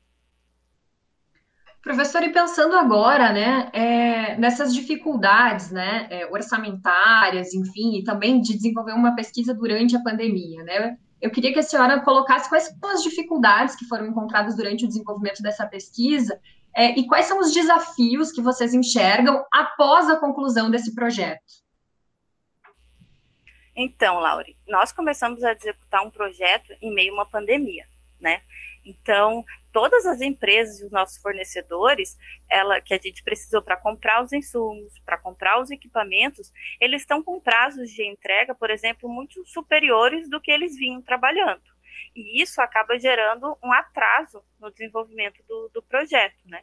Professor, 1.85 2.23
e 2.23 2.33
pensando 2.33 2.75
agora, 2.77 3.31
né, 3.31 3.69
é, 3.75 4.37
nessas 4.39 4.75
dificuldades, 4.75 5.71
né, 5.71 6.07
é, 6.09 6.27
orçamentárias, 6.33 7.53
enfim, 7.53 7.99
e 7.99 8.03
também 8.03 8.41
de 8.41 8.55
desenvolver 8.55 8.95
uma 8.95 9.15
pesquisa 9.15 9.53
durante 9.53 9.95
a 9.95 10.03
pandemia, 10.03 10.65
né, 10.65 10.97
eu 11.21 11.31
queria 11.31 11.53
que 11.53 11.59
a 11.59 11.63
senhora 11.63 12.01
colocasse 12.01 12.49
quais 12.49 12.65
são 12.65 12.91
as 12.91 13.03
dificuldades 13.03 13.77
que 13.77 13.85
foram 13.85 14.07
encontradas 14.07 14.57
durante 14.57 14.87
o 14.87 14.89
desenvolvimento 14.89 15.43
dessa 15.43 15.67
pesquisa 15.67 16.41
é, 16.75 16.99
e 16.99 17.07
quais 17.07 17.27
são 17.27 17.39
os 17.39 17.53
desafios 17.53 18.33
que 18.33 18.41
vocês 18.41 18.73
enxergam 18.73 19.45
após 19.53 20.09
a 20.09 20.17
conclusão 20.17 20.71
desse 20.71 20.95
projeto. 20.95 21.43
Então, 23.77 24.21
Laure, 24.21 24.57
nós 24.67 24.91
começamos 24.91 25.45
a 25.45 25.53
executar 25.53 26.03
um 26.03 26.11
projeto 26.11 26.73
em 26.81 26.95
meio 26.95 27.13
a 27.13 27.15
uma 27.17 27.27
pandemia, 27.27 27.85
né? 28.21 28.41
Então, 28.85 29.45
todas 29.75 30.07
as 30.07 30.21
empresas 30.21 30.81
e 30.81 30.85
os 30.85 30.93
nossos 30.93 31.21
fornecedores, 31.21 32.17
ela 32.49 32.81
que 32.81 32.95
a 32.95 32.97
gente 32.97 33.25
precisou 33.25 33.61
para 33.61 33.77
comprar 33.77 34.23
os 34.23 34.33
insumos, 34.33 34.97
para 35.01 35.19
comprar 35.19 35.61
os 35.61 35.69
equipamentos, 35.69 36.53
eles 36.81 37.03
estão 37.03 37.21
com 37.21 37.41
prazos 37.41 37.91
de 37.91 38.07
entrega, 38.07 38.55
por 38.55 38.71
exemplo, 38.71 39.09
muito 39.09 39.45
superiores 39.45 40.31
do 40.31 40.41
que 40.41 40.53
eles 40.53 40.77
vinham 40.77 41.03
trabalhando. 41.03 41.61
E 42.15 42.41
isso 42.41 42.63
acaba 42.63 42.97
gerando 43.01 43.59
um 43.61 43.73
atraso 43.73 44.45
no 44.61 44.71
desenvolvimento 44.71 45.43
do, 45.49 45.69
do 45.75 45.83
projeto, 45.83 46.39
né? 46.47 46.63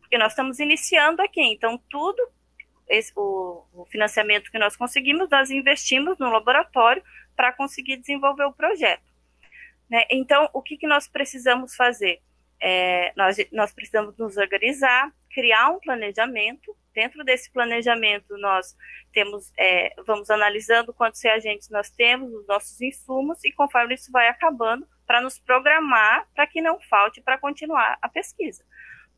Porque 0.00 0.18
nós 0.18 0.32
estamos 0.32 0.58
iniciando 0.58 1.22
aqui, 1.22 1.40
então 1.40 1.78
tudo 1.88 2.30
esse, 2.86 3.10
o, 3.16 3.64
o, 3.72 3.86
financiamento 3.86 4.50
que 4.50 4.58
nós 4.58 4.76
conseguimos, 4.76 5.30
nós 5.30 5.50
investimos 5.50 6.18
no 6.18 6.28
laboratório 6.28 7.02
para 7.34 7.54
conseguir 7.54 7.96
desenvolver 7.96 8.44
o 8.44 8.52
projeto. 8.52 9.08
Né? 9.88 10.04
Então, 10.10 10.50
o 10.52 10.60
que, 10.60 10.76
que 10.76 10.86
nós 10.86 11.08
precisamos 11.08 11.74
fazer? 11.74 12.20
É, 12.60 13.12
nós, 13.16 13.36
nós 13.52 13.72
precisamos 13.72 14.16
nos 14.18 14.36
organizar, 14.36 15.12
criar 15.32 15.70
um 15.70 15.80
planejamento. 15.80 16.76
Dentro 16.92 17.24
desse 17.24 17.50
planejamento, 17.52 18.36
nós 18.38 18.76
temos, 19.12 19.52
é, 19.56 19.94
vamos 20.04 20.28
analisando 20.28 20.92
quantos 20.92 21.22
reagentes 21.22 21.70
nós 21.70 21.88
temos, 21.90 22.32
os 22.32 22.46
nossos 22.46 22.80
insumos, 22.80 23.42
e 23.44 23.52
conforme 23.52 23.94
isso 23.94 24.10
vai 24.10 24.28
acabando, 24.28 24.86
para 25.06 25.20
nos 25.20 25.38
programar 25.38 26.28
para 26.34 26.46
que 26.46 26.60
não 26.60 26.80
falte 26.80 27.20
para 27.20 27.38
continuar 27.38 27.96
a 28.02 28.08
pesquisa. 28.08 28.64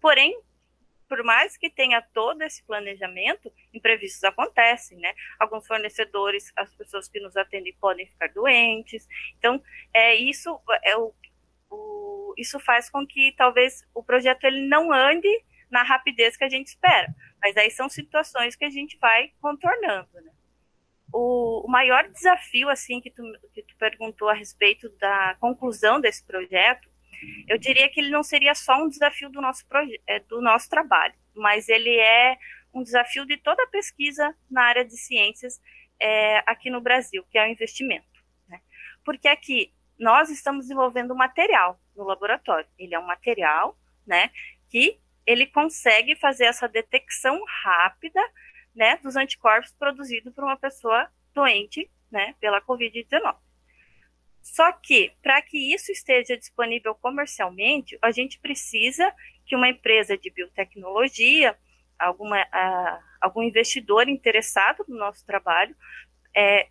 Porém, 0.01 0.39
por 1.13 1.23
mais 1.23 1.59
que 1.59 1.69
tenha 1.69 2.01
todo 2.01 2.41
esse 2.41 2.65
planejamento, 2.65 3.53
imprevistos 3.75 4.25
acontecem, 4.25 4.97
né? 4.97 5.13
Alguns 5.39 5.67
fornecedores, 5.67 6.51
as 6.57 6.75
pessoas 6.75 7.07
que 7.07 7.21
nos 7.21 7.37
atendem 7.37 7.77
podem 7.79 8.07
ficar 8.07 8.29
doentes. 8.29 9.07
Então, 9.39 9.63
é 9.93 10.15
isso 10.15 10.59
é 10.83 10.97
o, 10.97 11.15
o 11.71 12.12
isso 12.37 12.59
faz 12.61 12.91
com 12.91 13.07
que 13.07 13.35
talvez 13.37 13.85
o 13.95 14.03
projeto 14.03 14.45
ele 14.45 14.69
não 14.69 14.93
ande 14.93 15.29
na 15.71 15.83
rapidez 15.83 16.37
que 16.37 16.45
a 16.45 16.49
gente 16.49 16.69
espera. 16.69 17.09
Mas 17.41 17.57
aí 17.57 17.71
são 17.71 17.89
situações 17.89 18.55
que 18.55 18.65
a 18.65 18.71
gente 18.71 18.99
vai 18.99 19.33
contornando, 19.41 20.09
né? 20.15 20.31
O, 21.13 21.67
o, 21.67 21.71
maior 21.71 22.09
desafio, 22.09 22.71
assim, 22.71 23.01
que 23.01 23.11
tu, 23.11 23.23
que 23.53 23.63
tu 23.63 23.77
perguntou 23.77 24.31
a 24.31 24.35
respeito 24.35 24.89
da 24.99 25.37
conclusão 25.39 26.01
desse 26.01 26.25
projeto, 26.25 26.89
eu 27.49 27.59
diria 27.59 27.89
que 27.91 28.01
ele 28.01 28.11
não 28.11 28.23
seria 28.23 28.55
só 28.55 28.83
um 28.83 28.89
desafio 28.89 29.29
do 29.29 29.41
nosso, 29.41 29.65
é, 30.07 30.21
do 30.21 30.41
nosso 30.41 30.71
trabalho, 30.71 31.15
mas 31.35 31.69
ele 31.69 31.95
é 31.99 32.39
um 32.73 32.83
desafio 32.83 33.27
de 33.27 33.37
toda 33.37 33.63
a 33.63 33.67
pesquisa 33.67 34.35
na 34.51 34.65
área 34.65 34.85
de 34.85 34.97
ciências 34.97 35.61
é, 36.01 36.39
aqui 36.47 36.71
no 36.71 36.81
Brasil, 36.81 37.25
que 37.31 37.37
é 37.37 37.47
o 37.47 37.51
investimento. 37.51 38.25
Né? 38.49 38.61
Porque 39.05 39.29
aqui 39.29 39.73
nós 39.99 40.31
estamos 40.31 40.65
desenvolvendo 40.65 41.15
material 41.15 41.79
no 41.97 42.05
laboratório. 42.05 42.69
Ele 42.79 42.95
é 42.95 42.99
um 42.99 43.07
material 43.07 43.77
né, 44.07 44.31
que 44.69 45.01
ele 45.27 45.47
consegue 45.47 46.17
fazer 46.17 46.47
essa 46.47 46.69
detecção 46.69 47.41
rápida 47.63 48.21
né, 48.75 48.97
dos 48.99 49.17
anticorpos 49.17 49.73
produzidos 49.73 50.33
por 50.35 50.45
uma 50.45 50.57
pessoa 50.57 51.09
doente 51.35 51.91
né, 52.11 52.35
pela 52.41 52.61
Covid-19. 52.61 53.37
Só 54.43 54.73
que, 54.73 55.13
para 55.23 55.41
que 55.41 55.73
isso 55.73 55.93
esteja 55.93 56.37
disponível 56.37 56.95
comercialmente, 56.97 57.97
a 58.03 58.11
gente 58.11 58.41
precisa 58.41 59.15
que 59.47 59.55
uma 59.55 59.69
empresa 59.69 60.19
de 60.19 60.31
biotecnologia, 60.31 61.57
alguma, 61.97 62.45
algum 63.21 63.43
investidor 63.43 64.09
interessado 64.09 64.85
no 64.89 64.99
nosso 64.99 65.25
trabalho, 65.25 65.77
é, 66.35 66.69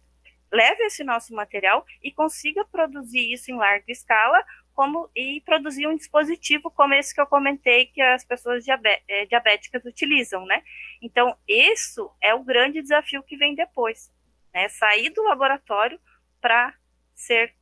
leve 0.51 0.83
esse 0.83 1.03
nosso 1.03 1.33
material 1.33 1.85
e 2.03 2.11
consiga 2.11 2.65
produzir 2.65 3.31
isso 3.31 3.49
em 3.49 3.55
larga 3.55 3.89
escala 3.89 4.43
como, 4.73 5.09
e 5.15 5.41
produzir 5.45 5.87
um 5.87 5.95
dispositivo 5.95 6.71
como 6.71 6.93
esse 6.93 7.13
que 7.13 7.21
eu 7.21 7.27
comentei 7.27 7.87
que 7.87 8.01
as 8.01 8.23
pessoas 8.23 8.65
é, 9.07 9.25
diabéticas 9.25 9.83
utilizam, 9.85 10.45
né? 10.45 10.61
Então, 11.01 11.35
isso 11.47 12.11
é 12.21 12.33
o 12.33 12.43
grande 12.43 12.81
desafio 12.81 13.23
que 13.23 13.37
vem 13.37 13.55
depois, 13.55 14.11
né? 14.53 14.67
Sair 14.69 15.09
do 15.09 15.23
laboratório 15.23 15.99
para 16.39 16.73
ser 17.13 17.53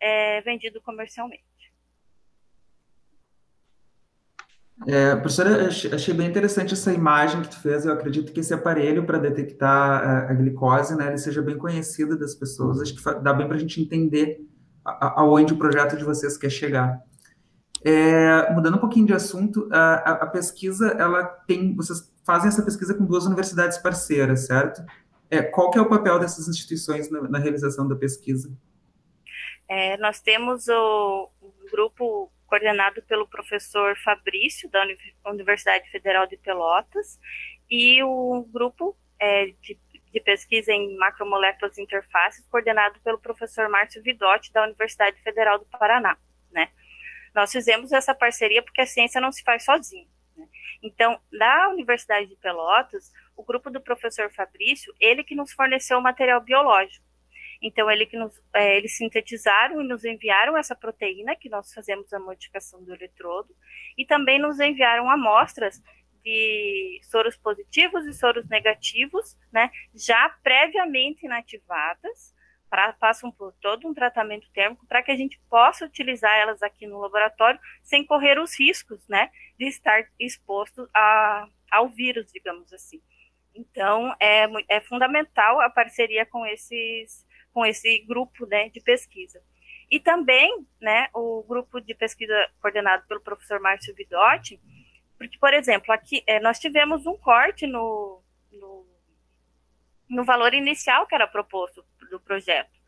é, 0.00 0.40
vendido 0.42 0.80
comercialmente. 0.80 1.48
É, 4.86 5.16
professora, 5.16 5.66
achei 5.66 6.14
bem 6.14 6.28
interessante 6.28 6.72
essa 6.72 6.92
imagem 6.92 7.42
que 7.42 7.48
tu 7.48 7.60
fez. 7.60 7.84
Eu 7.84 7.92
acredito 7.92 8.32
que 8.32 8.40
esse 8.40 8.54
aparelho 8.54 9.04
para 9.04 9.18
detectar 9.18 9.70
a, 9.72 10.30
a, 10.30 10.34
glicose, 10.34 10.96
né, 10.96 11.08
ele 11.08 11.18
seja 11.18 11.42
bem 11.42 11.58
conhecido 11.58 12.16
das 12.16 12.34
pessoas. 12.34 12.80
Acho 12.80 12.94
que 12.94 13.02
dá 13.20 13.32
bem 13.32 13.48
para 13.48 13.56
a 13.56 13.60
gente 13.60 13.80
entender 13.80 14.38
aonde 15.00 15.52
o 15.52 15.58
projeto 15.58 15.96
de 15.96 16.04
vocês 16.04 16.36
quer 16.36 16.50
chegar. 16.50 17.02
É, 17.84 18.52
mudando 18.52 18.76
um 18.76 18.80
pouquinho 18.80 19.06
de 19.06 19.12
assunto, 19.12 19.68
a, 19.72 19.94
a, 19.94 20.26
pesquisa, 20.26 20.88
ela 20.98 21.24
tem, 21.24 21.74
vocês 21.76 22.12
fazem 22.26 22.48
essa 22.48 22.62
pesquisa 22.62 22.94
com 22.94 23.04
duas 23.04 23.24
universidades 23.24 23.78
parceiras, 23.78 24.46
certo? 24.46 24.84
É, 25.30 25.42
qual 25.42 25.70
que 25.70 25.78
é 25.78 25.80
o 25.80 25.88
papel 25.88 26.18
dessas 26.18 26.48
instituições 26.48 27.10
na, 27.10 27.22
na 27.22 27.38
realização 27.38 27.86
da 27.86 27.94
pesquisa? 27.94 28.50
É, 29.68 29.96
nós 29.98 30.20
temos 30.20 30.66
o, 30.68 31.30
grupo 31.70 32.32
coordenado 32.46 33.02
pelo 33.02 33.28
professor 33.28 33.94
Fabrício, 34.02 34.70
da 34.70 34.82
Universidade 35.26 35.88
Federal 35.90 36.26
de 36.26 36.38
Pelotas, 36.38 37.20
e 37.70 38.02
o 38.02 38.48
grupo 38.50 38.96
é, 39.20 39.52
de, 39.60 39.78
de, 40.12 40.20
pesquisa 40.20 40.72
em 40.72 40.96
macromoléculas 40.96 41.76
e 41.78 41.82
interfaces, 41.82 42.46
coordenado 42.48 42.98
pelo 43.00 43.18
professor 43.18 43.68
Márcio 43.68 44.02
Vidotti, 44.02 44.52
da 44.52 44.64
Universidade 44.64 45.20
Federal 45.22 45.58
do 45.58 45.66
Paraná. 45.66 46.16
Né? 46.50 46.70
Nós 47.34 47.52
fizemos 47.52 47.92
essa 47.92 48.14
parceria 48.14 48.62
porque 48.62 48.80
a 48.80 48.86
ciência 48.86 49.20
não 49.20 49.32
se 49.32 49.42
faz 49.42 49.64
sozinha. 49.64 50.06
Né? 50.36 50.46
Então, 50.82 51.20
na 51.32 51.68
Universidade 51.68 52.26
de 52.26 52.36
Pelotas, 52.36 53.12
o 53.36 53.42
grupo 53.42 53.70
do 53.70 53.80
professor 53.80 54.30
Fabrício, 54.32 54.92
ele 54.98 55.22
que 55.22 55.34
nos 55.34 55.52
forneceu 55.52 55.98
o 55.98 56.02
material 56.02 56.40
biológico. 56.40 57.06
Então, 57.60 57.90
ele 57.90 58.06
que 58.06 58.16
nos, 58.16 58.40
é, 58.54 58.76
eles 58.76 58.96
sintetizaram 58.96 59.82
e 59.82 59.86
nos 59.86 60.04
enviaram 60.04 60.56
essa 60.56 60.76
proteína, 60.76 61.34
que 61.34 61.48
nós 61.48 61.72
fazemos 61.72 62.12
a 62.12 62.18
modificação 62.18 62.82
do 62.84 62.94
eletrodo, 62.94 63.54
e 63.96 64.04
também 64.04 64.38
nos 64.38 64.60
enviaram 64.60 65.10
amostras 65.10 65.82
de 66.28 67.00
soros 67.04 67.36
positivos 67.36 68.06
e 68.06 68.12
soros 68.12 68.46
negativos, 68.48 69.36
né, 69.50 69.70
já 69.94 70.28
previamente 70.42 71.24
inativadas, 71.24 72.34
pra, 72.68 72.92
passam 72.92 73.30
por 73.30 73.54
todo 73.54 73.88
um 73.88 73.94
tratamento 73.94 74.46
térmico 74.52 74.86
para 74.86 75.02
que 75.02 75.10
a 75.10 75.16
gente 75.16 75.40
possa 75.48 75.86
utilizar 75.86 76.36
elas 76.36 76.62
aqui 76.62 76.86
no 76.86 76.98
laboratório 76.98 77.58
sem 77.82 78.04
correr 78.04 78.38
os 78.38 78.58
riscos, 78.58 79.08
né, 79.08 79.30
de 79.58 79.66
estar 79.66 80.06
exposto 80.18 80.88
a, 80.94 81.48
ao 81.70 81.88
vírus, 81.88 82.30
digamos 82.30 82.70
assim. 82.72 83.00
Então, 83.54 84.14
é, 84.20 84.46
é 84.68 84.80
fundamental 84.82 85.60
a 85.60 85.70
parceria 85.70 86.26
com 86.26 86.44
esses 86.46 87.26
com 87.50 87.64
esse 87.64 88.04
grupo 88.06 88.46
né, 88.46 88.68
de 88.68 88.80
pesquisa. 88.80 89.42
E 89.90 89.98
também 89.98 90.64
né, 90.80 91.08
o 91.14 91.42
grupo 91.42 91.80
de 91.80 91.94
pesquisa 91.94 92.34
coordenado 92.60 93.04
pelo 93.08 93.22
professor 93.22 93.58
Márcio 93.58 93.94
Vidotti, 93.96 94.60
porque, 95.18 95.36
por 95.38 95.52
exemplo, 95.52 95.92
aqui 95.92 96.22
é, 96.26 96.38
nós 96.38 96.58
tivemos 96.60 97.04
um 97.04 97.16
corte 97.16 97.66
no, 97.66 98.22
no, 98.52 98.86
no 100.08 100.24
valor 100.24 100.54
inicial 100.54 101.06
que 101.06 101.14
era 101.14 101.26
proposto 101.26 101.84
do 102.08 102.20
projeto. 102.20 102.78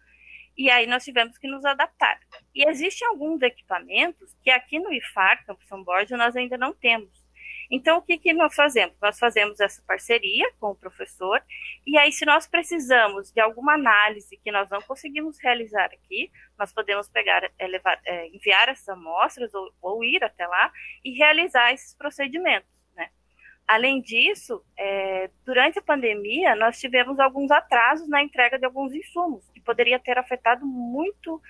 E 0.56 0.70
aí 0.70 0.86
nós 0.86 1.04
tivemos 1.04 1.36
que 1.38 1.48
nos 1.48 1.64
adaptar. 1.64 2.20
E 2.54 2.68
existem 2.68 3.08
alguns 3.08 3.42
equipamentos 3.42 4.34
que 4.42 4.50
aqui 4.50 4.78
no 4.78 4.92
IFAR, 4.92 5.44
Campo 5.44 5.64
São 5.64 5.82
Borja, 5.82 6.16
nós 6.16 6.36
ainda 6.36 6.56
não 6.56 6.72
temos. 6.72 7.19
Então, 7.70 7.98
o 7.98 8.02
que, 8.02 8.18
que 8.18 8.32
nós 8.32 8.54
fazemos? 8.54 8.96
Nós 9.00 9.18
fazemos 9.18 9.60
essa 9.60 9.82
parceria 9.86 10.50
com 10.58 10.72
o 10.72 10.74
professor, 10.74 11.40
e 11.86 11.96
aí, 11.96 12.10
se 12.10 12.24
nós 12.24 12.46
precisamos 12.46 13.32
de 13.32 13.40
alguma 13.40 13.74
análise 13.74 14.36
que 14.36 14.50
nós 14.50 14.68
não 14.68 14.80
conseguimos 14.82 15.38
realizar 15.40 15.86
aqui, 15.86 16.30
nós 16.58 16.72
podemos 16.72 17.08
pegar, 17.08 17.48
é, 17.58 17.66
levar, 17.66 18.00
é, 18.04 18.28
enviar 18.28 18.68
essas 18.68 18.88
amostras 18.88 19.54
ou, 19.54 19.72
ou, 19.80 20.04
ir 20.04 20.22
até 20.22 20.46
lá 20.46 20.72
e 21.04 21.12
realizar 21.12 21.72
esses 21.72 21.94
procedimentos. 21.94 22.68
Né? 22.94 23.08
Além 23.66 24.00
disso, 24.02 24.64
é, 24.76 25.30
durante 25.44 25.78
a 25.78 25.82
pandemia, 25.82 26.56
nós 26.56 26.78
tivemos 26.78 27.20
alguns 27.20 27.50
atrasos 27.50 28.08
na 28.08 28.22
entrega 28.22 28.58
de 28.58 28.66
alguns 28.66 28.92
insumos, 28.92 29.48
que 29.50 29.60
poderia 29.60 29.98
ter 29.98 30.18
afetado 30.18 30.66
muito 30.66 31.40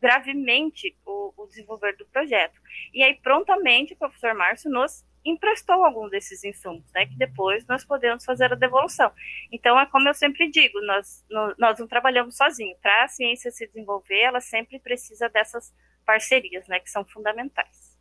gravemente 0.00 0.96
o, 1.04 1.32
o 1.36 1.46
desenvolver 1.46 1.96
do 1.96 2.06
projeto. 2.06 2.60
E 2.92 3.02
aí, 3.02 3.14
prontamente, 3.22 3.94
o 3.94 3.96
professor 3.96 4.34
Márcio 4.34 4.70
nos 4.70 5.04
emprestou 5.24 5.84
algum 5.84 6.08
desses 6.08 6.44
insumos, 6.44 6.84
né, 6.92 7.06
que 7.06 7.16
depois 7.16 7.66
nós 7.66 7.84
podemos 7.84 8.24
fazer 8.24 8.52
a 8.52 8.56
devolução. 8.56 9.10
Então, 9.50 9.78
é 9.78 9.86
como 9.86 10.08
eu 10.08 10.14
sempre 10.14 10.50
digo, 10.50 10.80
nós, 10.82 11.24
nós 11.58 11.78
não 11.78 11.86
trabalhamos 11.86 12.36
sozinhos. 12.36 12.78
Para 12.80 13.04
a 13.04 13.08
ciência 13.08 13.50
se 13.50 13.66
desenvolver, 13.66 14.20
ela 14.20 14.40
sempre 14.40 14.78
precisa 14.78 15.28
dessas 15.28 15.72
parcerias, 16.04 16.68
né, 16.68 16.78
que 16.80 16.90
são 16.90 17.04
fundamentais. 17.04 17.94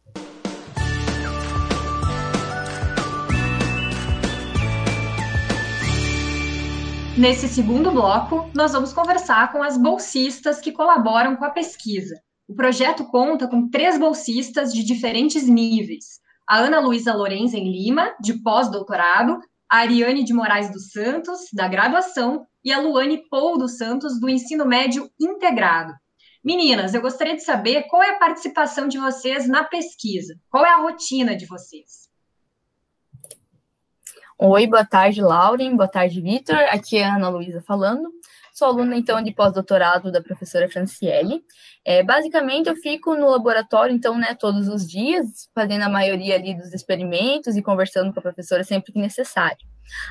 Nesse 7.16 7.48
segundo 7.48 7.92
bloco, 7.92 8.50
nós 8.56 8.74
vamos 8.74 8.92
conversar 8.92 9.52
com 9.52 9.62
as 9.62 9.78
bolsistas 9.78 10.60
que 10.60 10.72
colaboram 10.72 11.36
com 11.36 11.46
a 11.46 11.52
pesquisa. 11.52 12.20
O 12.48 12.56
projeto 12.56 13.06
conta 13.06 13.48
com 13.48 13.70
três 13.70 14.00
bolsistas 14.00 14.74
de 14.74 14.84
diferentes 14.84 15.48
níveis, 15.48 16.20
a 16.48 16.58
Ana 16.60 16.80
Luísa 16.80 17.14
Lorenzen 17.14 17.72
Lima, 17.72 18.14
de 18.20 18.34
pós-doutorado, 18.34 19.40
a 19.70 19.78
Ariane 19.78 20.24
de 20.24 20.34
Moraes 20.34 20.72
dos 20.72 20.92
Santos, 20.92 21.48
da 21.54 21.68
graduação, 21.68 22.46
e 22.64 22.72
a 22.72 22.80
Luane 22.80 23.28
Pou 23.30 23.58
dos 23.58 23.78
Santos, 23.78 24.20
do 24.20 24.30
ensino 24.30 24.66
médio 24.66 25.10
integrado. 25.20 25.94
Meninas, 26.44 26.94
eu 26.94 27.02
gostaria 27.02 27.36
de 27.36 27.44
saber 27.44 27.84
qual 27.84 28.04
é 28.04 28.12
a 28.12 28.20
participação 28.20 28.88
de 28.88 28.98
vocês 28.98 29.48
na 29.48 29.64
pesquisa, 29.64 30.38
qual 30.50 30.66
é 30.66 30.70
a 30.70 30.82
rotina 30.82 31.36
de 31.36 31.46
vocês? 31.46 32.04
Oi, 34.38 34.68
boa 34.68 34.84
tarde, 34.84 35.22
Lauren, 35.22 35.76
boa 35.76 35.88
tarde, 35.88 36.20
Vitor. 36.20 36.58
Aqui 36.70 36.98
é 36.98 37.06
a 37.06 37.16
Ana 37.16 37.30
Luísa 37.30 37.62
falando. 37.62 38.12
Sou 38.54 38.68
aluna, 38.68 38.96
então, 38.96 39.20
de 39.20 39.34
pós-doutorado 39.34 40.12
da 40.12 40.22
professora 40.22 40.70
Franciele. 40.70 41.44
É, 41.84 42.04
basicamente, 42.04 42.70
eu 42.70 42.76
fico 42.76 43.16
no 43.16 43.28
laboratório, 43.32 43.96
então, 43.96 44.16
né, 44.16 44.36
todos 44.40 44.68
os 44.68 44.88
dias, 44.88 45.50
fazendo 45.56 45.82
a 45.82 45.90
maioria 45.90 46.36
ali 46.36 46.56
dos 46.56 46.72
experimentos 46.72 47.58
e 47.58 47.64
conversando 47.64 48.14
com 48.14 48.20
a 48.20 48.22
professora 48.22 48.64
sempre 48.64 48.94
que 48.94 49.00
necessário. 49.00 49.58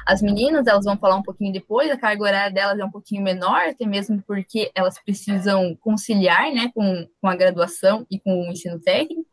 As 0.05 0.21
meninas, 0.21 0.67
elas 0.67 0.85
vão 0.85 0.99
falar 0.99 1.15
um 1.15 1.23
pouquinho 1.23 1.53
depois, 1.53 1.89
a 1.89 1.97
carga 1.97 2.25
horária 2.25 2.53
delas 2.53 2.81
é 2.81 2.85
um 2.85 2.91
pouquinho 2.91 3.23
menor, 3.23 3.61
até 3.61 3.87
mesmo 3.87 4.21
porque 4.27 4.73
elas 4.75 4.99
precisam 4.99 5.77
conciliar, 5.77 6.53
né, 6.53 6.69
com, 6.75 7.07
com 7.21 7.29
a 7.29 7.37
graduação 7.37 8.05
e 8.11 8.19
com 8.19 8.49
o 8.49 8.51
ensino 8.51 8.81
técnico. 8.81 9.31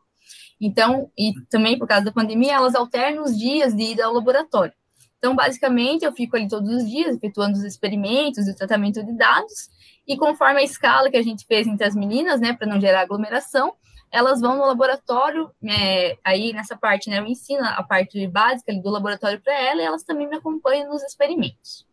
Então, 0.62 1.10
e 1.18 1.34
também 1.50 1.80
por 1.80 1.88
causa 1.88 2.06
da 2.06 2.12
pandemia, 2.12 2.54
elas 2.54 2.76
alternam 2.76 3.24
os 3.24 3.36
dias 3.36 3.76
de 3.76 3.94
ida 3.94 4.06
ao 4.06 4.14
laboratório. 4.14 4.74
Então, 5.20 5.36
basicamente, 5.36 6.04
eu 6.04 6.14
fico 6.14 6.36
ali 6.36 6.48
todos 6.48 6.70
os 6.70 6.90
dias, 6.90 7.16
efetuando 7.16 7.58
os 7.58 7.64
experimentos 7.64 8.48
e 8.48 8.52
o 8.52 8.56
tratamento 8.56 9.04
de 9.04 9.12
dados, 9.14 9.70
e 10.08 10.18
conforme 10.18 10.62
a 10.62 10.64
escala 10.64 11.10
que 11.12 11.18
a 11.18 11.22
gente 11.22 11.46
fez 11.46 11.68
entre 11.68 11.86
as 11.86 11.94
meninas, 11.94 12.40
né, 12.40 12.54
para 12.54 12.66
não 12.66 12.80
gerar 12.80 13.02
aglomeração, 13.02 13.74
elas 14.12 14.42
vão 14.42 14.58
no 14.58 14.66
laboratório, 14.66 15.52
é, 15.64 16.18
aí 16.24 16.52
nessa 16.54 16.76
parte, 16.76 17.10
né, 17.10 17.20
eu 17.20 17.28
ensino 17.28 17.64
a 17.64 17.84
parte 17.84 18.26
básica 18.28 18.74
do 18.74 18.90
laboratório 18.90 19.40
para 19.42 19.54
ela, 19.54 19.82
e 19.82 19.86
elas 19.86 20.04
também 20.04 20.28
me 20.28 20.38
acompanham 20.38 20.90
nos 20.90 21.04
experimentos. 21.04 21.86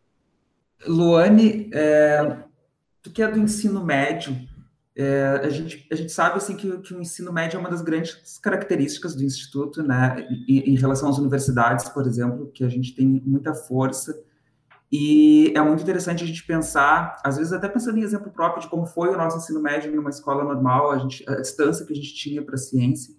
Luane, 0.87 1.69
é, 1.73 2.37
tu 3.03 3.11
que 3.11 3.21
é 3.21 3.27
do 3.29 3.37
ensino 3.37 3.83
médio, 3.83 4.35
é, 4.99 5.41
a, 5.43 5.49
gente, 5.49 5.87
a 5.91 5.95
gente 5.95 6.11
sabe 6.11 6.37
assim, 6.37 6.55
que, 6.55 6.75
que, 6.79 6.93
o 6.95 6.99
ensino 6.99 7.31
médio 7.31 7.57
é 7.57 7.59
uma 7.59 7.69
das 7.69 7.83
grandes 7.83 8.39
características 8.39 9.15
do 9.15 9.23
Instituto, 9.23 9.83
né, 9.83 10.27
em, 10.47 10.71
em, 10.71 10.75
relação 10.75 11.07
às 11.07 11.19
universidades, 11.19 11.87
por 11.89 12.07
exemplo, 12.07 12.49
que 12.51 12.63
a 12.63 12.69
gente 12.69 12.95
tem 12.95 13.05
muita 13.23 13.53
força, 13.53 14.19
e 14.91 15.53
é 15.55 15.61
muito 15.61 15.83
interessante 15.83 16.23
a 16.23 16.27
gente 16.27 16.43
pensar, 16.47 17.15
às 17.23 17.37
vezes 17.37 17.53
até 17.53 17.69
pensando 17.69 17.99
em 17.99 18.01
exemplo 18.01 18.31
próprio 18.31 18.63
de 18.63 18.69
como 18.69 18.87
foi 18.87 19.09
o 19.09 19.17
nosso 19.17 19.37
ensino 19.37 19.61
médio 19.61 19.93
em 19.93 19.99
uma 19.99 20.09
escola 20.09 20.43
normal, 20.43 20.91
a, 20.91 20.97
gente, 20.97 21.23
a 21.29 21.35
distância 21.35 21.85
que 21.85 21.93
a 21.93 21.95
gente 21.95 22.15
tinha 22.15 22.41
para 22.41 22.55
a 22.55 22.57
ciência. 22.57 23.13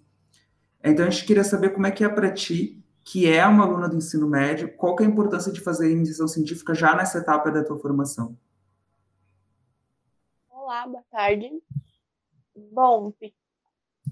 Então, 0.83 1.05
a 1.05 1.09
gente 1.09 1.25
queria 1.25 1.45
saber 1.45 1.69
como 1.69 1.87
é 1.87 1.91
que 1.91 2.03
é 2.03 2.09
para 2.09 2.29
ti, 2.29 2.83
que 3.05 3.25
é 3.25 3.45
uma 3.45 3.63
aluna 3.63 3.87
do 3.87 3.95
ensino 3.95 4.27
médio, 4.27 4.75
qual 4.75 4.97
que 4.97 5.03
é 5.03 5.05
a 5.05 5.09
importância 5.09 5.51
de 5.51 5.61
fazer 5.61 5.89
iniciação 5.91 6.27
científica 6.27 6.73
já 6.73 6.93
nessa 6.93 7.19
etapa 7.19 7.49
da 7.51 7.63
tua 7.63 7.79
formação? 7.79 8.37
Olá, 10.69 10.85
boa 10.85 11.03
tarde. 11.09 11.49
Bom, 12.55 13.11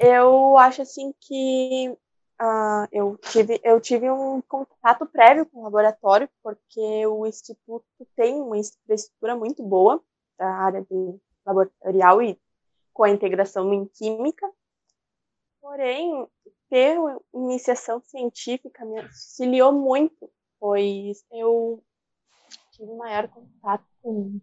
eu 0.01 0.57
acho 0.57 0.81
assim 0.81 1.13
que 1.21 1.95
uh, 2.41 2.87
eu, 2.91 3.15
tive, 3.15 3.61
eu 3.63 3.79
tive 3.79 4.09
um 4.09 4.41
contato 4.41 5.05
prévio 5.05 5.45
com 5.45 5.59
o 5.59 5.63
laboratório, 5.65 6.27
porque 6.41 7.05
o 7.05 7.27
Instituto 7.27 7.85
tem 8.15 8.41
uma 8.41 8.57
infraestrutura 8.57 9.35
muito 9.35 9.61
boa 9.61 10.03
da 10.35 10.49
área 10.49 10.81
de 10.81 11.19
laboratorial 11.45 12.23
e 12.23 12.41
com 12.91 13.03
a 13.03 13.11
integração 13.11 13.71
em 13.71 13.85
química. 13.85 14.51
Porém, 15.61 16.27
ter 16.71 16.97
uma 16.97 17.21
iniciação 17.35 18.01
científica 18.01 18.83
me 18.83 18.99
auxiliou 18.99 19.71
muito, 19.71 20.27
pois 20.59 21.23
eu 21.31 21.83
tive 22.71 22.91
maior 22.95 23.27
contato 23.27 23.85
com 24.01 24.41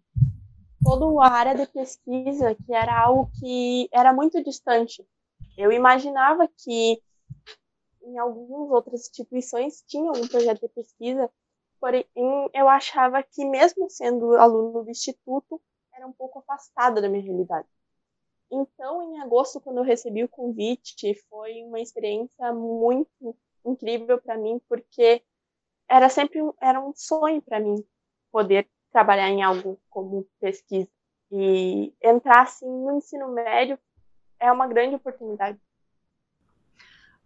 toda 0.85 1.05
a 1.25 1.31
área 1.31 1.55
de 1.55 1.65
pesquisa, 1.65 2.53
que 2.53 2.71
era 2.71 2.95
algo 2.95 3.27
que 3.39 3.89
era 3.91 4.13
muito 4.13 4.41
distante. 4.43 5.03
Eu 5.57 5.71
imaginava 5.71 6.47
que 6.47 7.01
em 8.03 8.19
algumas 8.19 8.69
outras 8.69 9.01
instituições 9.01 9.83
tinha 9.87 10.11
um 10.11 10.27
projeto 10.27 10.61
de 10.61 10.69
pesquisa, 10.69 11.27
porém 11.81 12.05
eu 12.53 12.69
achava 12.69 13.23
que 13.23 13.43
mesmo 13.43 13.89
sendo 13.89 14.35
aluno 14.35 14.83
do 14.83 14.91
instituto, 14.91 15.59
era 15.91 16.05
um 16.05 16.13
pouco 16.13 16.37
afastada 16.37 17.01
da 17.01 17.09
minha 17.09 17.23
realidade. 17.23 17.67
Então, 18.51 19.01
em 19.01 19.19
agosto, 19.21 19.59
quando 19.59 19.77
eu 19.77 19.83
recebi 19.83 20.23
o 20.23 20.29
convite, 20.29 21.15
foi 21.27 21.63
uma 21.63 21.79
experiência 21.79 22.53
muito 22.53 23.35
incrível 23.65 24.21
para 24.21 24.37
mim, 24.37 24.61
porque 24.69 25.23
era 25.89 26.09
sempre 26.09 26.41
era 26.61 26.79
um 26.79 26.93
sonho 26.93 27.41
para 27.41 27.59
mim 27.59 27.83
poder 28.31 28.69
trabalhar 28.95 29.27
em 29.27 29.43
algo 29.43 29.77
como 29.89 30.25
pesquisa. 30.39 30.87
E 31.29 31.93
entrar 32.01 32.43
assim 32.43 32.65
no 32.65 32.95
ensino 32.95 33.27
médio 33.33 33.77
é 34.39 34.49
uma 34.49 34.67
grande 34.67 34.95
oportunidade. 34.95 35.59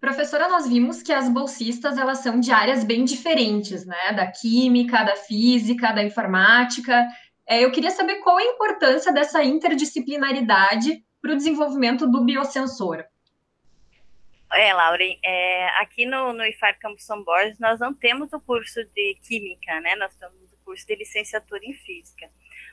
Professora, 0.01 0.47
nós 0.49 0.67
vimos 0.67 1.03
que 1.03 1.13
as 1.13 1.29
bolsistas 1.29 1.95
elas 1.95 2.19
são 2.19 2.39
de 2.39 2.51
áreas 2.51 2.83
bem 2.83 3.05
diferentes, 3.05 3.85
né? 3.85 4.13
Da 4.13 4.31
química, 4.31 5.03
da 5.03 5.15
física, 5.15 5.91
da 5.91 6.01
informática. 6.03 7.07
É, 7.45 7.63
eu 7.63 7.71
queria 7.71 7.91
saber 7.91 8.15
qual 8.15 8.37
a 8.37 8.43
importância 8.43 9.13
dessa 9.13 9.43
interdisciplinaridade 9.43 11.05
para 11.21 11.33
o 11.33 11.37
desenvolvimento 11.37 12.07
do 12.07 12.25
biosensor. 12.25 13.03
É, 14.53 14.73
Lauren, 14.73 15.19
é, 15.23 15.67
aqui 15.81 16.07
no, 16.07 16.33
no 16.33 16.43
IFAR 16.45 16.79
Campus 16.79 17.05
São 17.05 17.23
Borges 17.23 17.59
nós 17.59 17.79
não 17.79 17.93
temos 17.93 18.33
o 18.33 18.39
curso 18.39 18.83
de 18.95 19.19
Química, 19.21 19.79
né? 19.81 19.95
Nós 19.97 20.15
temos 20.15 20.48
curso 20.69 20.85
de 20.85 20.95
licenciatura 20.95 21.65
em 21.65 21.73
Física. 21.73 22.29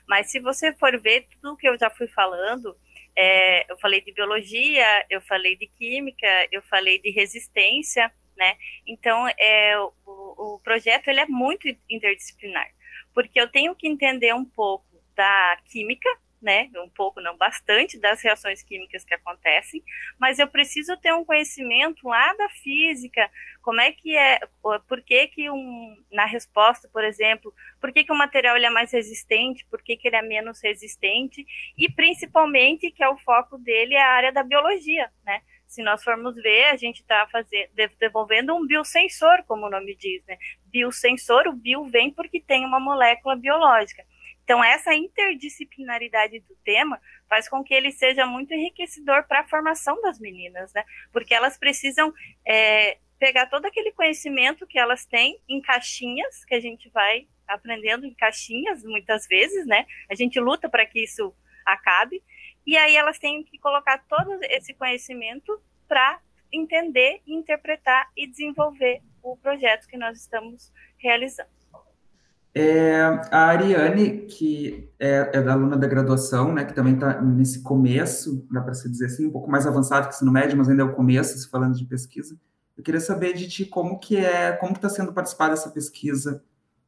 Mas 0.07 0.29
se 0.29 0.39
você 0.39 0.71
for 0.73 0.99
ver 1.01 1.27
tudo 1.41 1.57
que 1.57 1.67
eu 1.67 1.75
já 1.79 1.89
fui 1.89 2.07
falando, 2.07 2.77
é, 3.15 3.69
eu 3.71 3.77
falei 3.79 4.01
de 4.01 4.11
biologia, 4.11 4.85
eu 5.09 5.19
falei 5.21 5.55
de 5.55 5.65
química, 5.65 6.27
eu 6.51 6.61
falei 6.61 6.99
de 6.99 7.09
resistência, 7.09 8.11
né? 8.37 8.55
Então, 8.85 9.27
é, 9.27 9.79
o, 9.79 9.93
o 10.05 10.59
projeto 10.63 11.07
ele 11.07 11.21
é 11.21 11.25
muito 11.25 11.67
interdisciplinar, 11.89 12.69
porque 13.15 13.41
eu 13.41 13.51
tenho 13.51 13.75
que 13.75 13.87
entender 13.87 14.31
um 14.35 14.45
pouco 14.45 14.85
da 15.15 15.57
química, 15.65 16.07
né, 16.41 16.69
um 16.75 16.89
pouco, 16.89 17.19
não 17.19 17.35
bastante, 17.35 17.99
das 17.99 18.21
reações 18.21 18.61
químicas 18.61 19.03
que 19.03 19.13
acontecem, 19.13 19.83
mas 20.19 20.39
eu 20.39 20.47
preciso 20.47 20.95
ter 20.97 21.13
um 21.13 21.25
conhecimento 21.25 22.07
lá 22.07 22.33
da 22.33 22.49
física, 22.49 23.29
como 23.61 23.81
é 23.81 23.91
que 23.91 24.15
é, 24.15 24.39
por 24.61 25.01
que 25.01 25.27
que 25.27 25.49
um, 25.49 25.97
na 26.11 26.25
resposta, 26.25 26.87
por 26.93 27.03
exemplo, 27.03 27.53
por 27.81 27.91
que 27.91 28.03
que 28.03 28.11
o 28.11 28.17
material 28.17 28.55
ele 28.55 28.65
é 28.65 28.69
mais 28.69 28.91
resistente, 28.91 29.65
por 29.69 29.81
que 29.81 29.97
que 29.97 30.07
ele 30.07 30.15
é 30.15 30.21
menos 30.21 30.61
resistente, 30.61 31.45
e 31.77 31.91
principalmente, 31.91 32.91
que 32.91 33.03
é 33.03 33.09
o 33.09 33.17
foco 33.17 33.57
dele, 33.57 33.95
é 33.95 34.01
a 34.01 34.11
área 34.11 34.31
da 34.31 34.43
biologia, 34.43 35.11
né, 35.25 35.41
se 35.67 35.83
nós 35.83 36.03
formos 36.03 36.35
ver, 36.35 36.65
a 36.65 36.77
gente 36.77 37.01
está 37.01 37.27
desenvolvendo 37.73 38.55
um 38.55 38.65
biosensor, 38.65 39.43
como 39.45 39.65
o 39.65 39.69
nome 39.69 39.95
diz, 39.95 40.23
né? 40.25 40.37
Biosensor, 40.65 41.47
o 41.47 41.53
bio 41.53 41.85
vem 41.85 42.09
porque 42.09 42.39
tem 42.39 42.65
uma 42.65 42.79
molécula 42.79 43.35
biológica. 43.35 44.05
Então, 44.47 44.63
essa 44.63 44.95
interdisciplinaridade 44.95 46.39
do 46.39 46.55
tema 46.63 47.01
faz 47.27 47.49
com 47.49 47.61
que 47.61 47.73
ele 47.73 47.91
seja 47.91 48.25
muito 48.25 48.53
enriquecedor 48.53 49.27
para 49.27 49.41
a 49.41 49.47
formação 49.49 50.01
das 50.01 50.21
meninas, 50.21 50.71
né? 50.73 50.85
Porque 51.11 51.33
elas 51.33 51.57
precisam 51.57 52.13
é, 52.47 52.97
pegar 53.19 53.47
todo 53.47 53.65
aquele 53.65 53.91
conhecimento 53.91 54.65
que 54.65 54.79
elas 54.79 55.05
têm 55.05 55.37
em 55.49 55.59
caixinhas, 55.59 56.45
que 56.45 56.55
a 56.55 56.61
gente 56.61 56.89
vai 56.91 57.27
aprendendo 57.45 58.05
em 58.05 58.13
caixinhas 58.13 58.85
muitas 58.85 59.27
vezes, 59.27 59.67
né? 59.67 59.85
A 60.09 60.15
gente 60.15 60.39
luta 60.39 60.69
para 60.69 60.85
que 60.85 61.03
isso 61.03 61.35
acabe, 61.65 62.23
e 62.65 62.77
aí 62.77 62.95
elas 62.95 63.19
têm 63.19 63.43
que 63.43 63.59
colocar 63.59 63.97
todo 64.07 64.39
esse 64.43 64.73
conhecimento 64.73 65.61
para 65.89 66.21
entender, 66.53 67.21
interpretar 67.27 68.09
e 68.15 68.25
desenvolver 68.25 69.01
o 69.21 69.35
projeto 69.35 69.89
que 69.89 69.97
nós 69.97 70.17
estamos 70.17 70.71
realizando. 70.97 71.56
É, 72.59 73.03
a 73.31 73.45
Ariane, 73.49 74.25
que 74.25 74.91
é, 74.99 75.29
é 75.31 75.41
da 75.43 75.53
aluna 75.53 75.77
da 75.77 75.85
graduação, 75.85 76.51
né, 76.51 76.65
que 76.65 76.73
também 76.73 76.95
está 76.95 77.21
nesse 77.21 77.61
começo, 77.61 78.47
dá 78.51 78.61
para 78.61 78.73
se 78.73 78.89
dizer 78.89 79.05
assim, 79.05 79.27
um 79.27 79.31
pouco 79.31 79.47
mais 79.47 79.67
avançado 79.67 80.07
que 80.07 80.15
ensino 80.15 80.31
médio, 80.31 80.57
mas 80.57 80.67
ainda 80.67 80.81
é 80.81 80.85
o 80.85 80.95
começo, 80.95 81.37
se 81.37 81.47
falando 81.47 81.75
de 81.75 81.85
pesquisa. 81.85 82.35
Eu 82.75 82.83
queria 82.83 82.99
saber 82.99 83.33
de 83.33 83.47
ti 83.47 83.63
como 83.63 83.99
que 83.99 84.17
é, 84.17 84.53
como 84.53 84.71
que 84.71 84.79
está 84.79 84.89
sendo 84.89 85.13
participar 85.13 85.49
dessa 85.49 85.69
pesquisa, 85.69 86.43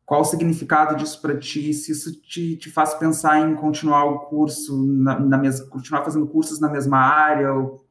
qual 0.08 0.22
o 0.22 0.26
significado 0.26 0.96
disso 0.96 1.22
para 1.22 1.38
ti, 1.38 1.72
se 1.72 1.92
isso 1.92 2.20
te, 2.20 2.58
te 2.58 2.72
faz 2.72 2.96
pensar 2.96 3.40
em 3.40 3.56
continuar 3.56 4.06
o 4.06 4.22
curso, 4.22 4.76
na, 4.88 5.20
na 5.20 5.38
mesma, 5.38 5.68
continuar 5.68 6.04
fazendo 6.04 6.26
cursos 6.26 6.60
na 6.60 6.68
mesma 6.68 6.98
área, 6.98 7.54
ou 7.54 7.86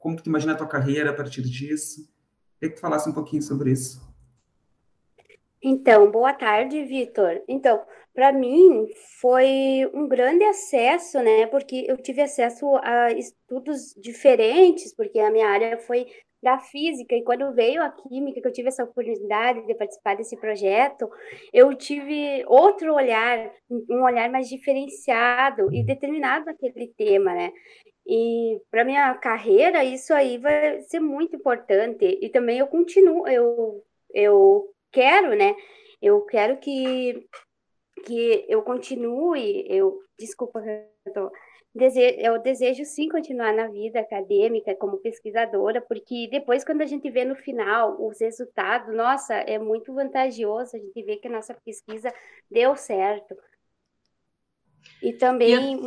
como 0.00 0.16
que 0.16 0.22
tu 0.24 0.30
imagina 0.30 0.54
a 0.54 0.56
tua 0.56 0.66
carreira 0.66 1.10
a 1.10 1.14
partir 1.14 1.42
disso? 1.42 2.08
Queria 2.58 2.74
que 2.74 2.80
tu 2.80 2.80
falasse 2.80 3.08
um 3.08 3.12
pouquinho 3.12 3.42
sobre 3.42 3.70
isso. 3.70 4.09
Então, 5.62 6.10
boa 6.10 6.32
tarde, 6.32 6.82
Vitor. 6.84 7.42
Então, 7.46 7.84
para 8.14 8.32
mim 8.32 8.88
foi 9.20 9.88
um 9.92 10.08
grande 10.08 10.42
acesso, 10.44 11.22
né? 11.22 11.46
Porque 11.48 11.84
eu 11.86 11.96
tive 11.98 12.22
acesso 12.22 12.66
a 12.82 13.10
estudos 13.12 13.94
diferentes, 13.96 14.94
porque 14.94 15.18
a 15.18 15.30
minha 15.30 15.46
área 15.48 15.76
foi 15.78 16.06
da 16.42 16.58
física, 16.58 17.14
e 17.14 17.22
quando 17.22 17.52
veio 17.52 17.82
a 17.82 17.90
química, 17.90 18.40
que 18.40 18.48
eu 18.48 18.52
tive 18.52 18.68
essa 18.68 18.84
oportunidade 18.84 19.66
de 19.66 19.74
participar 19.74 20.16
desse 20.16 20.34
projeto, 20.38 21.06
eu 21.52 21.74
tive 21.74 22.42
outro 22.46 22.94
olhar, 22.94 23.52
um 23.90 24.02
olhar 24.02 24.30
mais 24.30 24.48
diferenciado 24.48 25.70
e 25.70 25.84
determinado 25.84 26.46
naquele 26.46 26.88
tema, 26.96 27.34
né? 27.34 27.52
E 28.06 28.58
para 28.70 28.84
minha 28.84 29.14
carreira, 29.16 29.84
isso 29.84 30.14
aí 30.14 30.38
vai 30.38 30.80
ser 30.82 31.00
muito 31.00 31.36
importante. 31.36 32.18
E 32.22 32.30
também 32.30 32.58
eu 32.58 32.66
continuo, 32.66 33.28
eu, 33.28 33.84
eu 34.14 34.66
quero, 34.90 35.36
né? 35.36 35.54
Eu 36.00 36.22
quero 36.24 36.58
que, 36.58 37.26
que 38.04 38.46
eu 38.48 38.62
continue, 38.62 39.64
eu, 39.68 39.98
desculpa, 40.18 40.60
eu, 41.04 41.12
tô, 41.12 41.30
desejo, 41.74 42.18
eu 42.20 42.38
desejo 42.40 42.84
sim 42.84 43.08
continuar 43.08 43.52
na 43.52 43.68
vida 43.68 44.00
acadêmica 44.00 44.74
como 44.74 44.98
pesquisadora, 44.98 45.80
porque 45.80 46.28
depois 46.30 46.64
quando 46.64 46.82
a 46.82 46.86
gente 46.86 47.10
vê 47.10 47.24
no 47.24 47.36
final 47.36 48.00
os 48.00 48.20
resultados, 48.20 48.94
nossa, 48.94 49.34
é 49.34 49.58
muito 49.58 49.92
vantajoso 49.92 50.76
a 50.76 50.80
gente 50.80 51.02
ver 51.02 51.16
que 51.16 51.28
a 51.28 51.32
nossa 51.32 51.54
pesquisa 51.54 52.12
deu 52.50 52.74
certo. 52.76 53.36
E 55.02 55.12
também... 55.12 55.78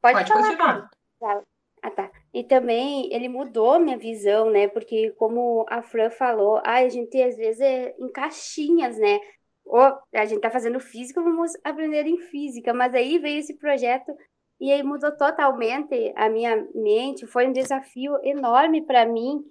Pode, 0.00 0.14
Pode 0.14 0.28
falar, 0.28 0.88
continuar. 1.20 1.42
Ah, 1.82 1.90
tá. 1.90 2.10
E 2.32 2.44
também 2.44 3.12
ele 3.12 3.28
mudou 3.28 3.78
minha 3.80 3.98
visão, 3.98 4.50
né? 4.50 4.68
Porque 4.68 5.10
como 5.12 5.66
a 5.68 5.82
Fran 5.82 6.10
falou, 6.10 6.60
a 6.64 6.88
gente 6.88 7.20
às 7.20 7.36
vezes 7.36 7.60
é 7.60 7.94
em 7.98 8.10
caixinhas, 8.12 8.96
né? 8.98 9.18
Ou 9.64 9.80
a 10.14 10.24
gente 10.24 10.40
tá 10.40 10.50
fazendo 10.50 10.78
física, 10.80 11.20
vamos 11.20 11.52
aprender 11.64 12.06
em 12.06 12.18
física. 12.18 12.72
Mas 12.72 12.94
aí 12.94 13.18
veio 13.18 13.40
esse 13.40 13.58
projeto 13.58 14.12
e 14.60 14.70
aí 14.72 14.82
mudou 14.82 15.16
totalmente 15.16 16.12
a 16.16 16.28
minha 16.28 16.56
mente. 16.74 17.26
Foi 17.26 17.48
um 17.48 17.52
desafio 17.52 18.16
enorme 18.24 18.82
para 18.86 19.04
mim, 19.04 19.42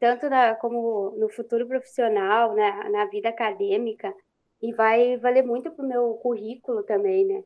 tanto 0.00 0.28
na, 0.30 0.54
como 0.56 1.14
no 1.18 1.28
futuro 1.28 1.66
profissional, 1.68 2.54
né? 2.54 2.88
na 2.90 3.06
vida 3.06 3.28
acadêmica. 3.28 4.12
E 4.62 4.72
vai 4.72 5.18
valer 5.18 5.44
muito 5.44 5.70
para 5.70 5.84
o 5.84 5.88
meu 5.88 6.14
currículo 6.14 6.82
também, 6.84 7.26
né? 7.26 7.42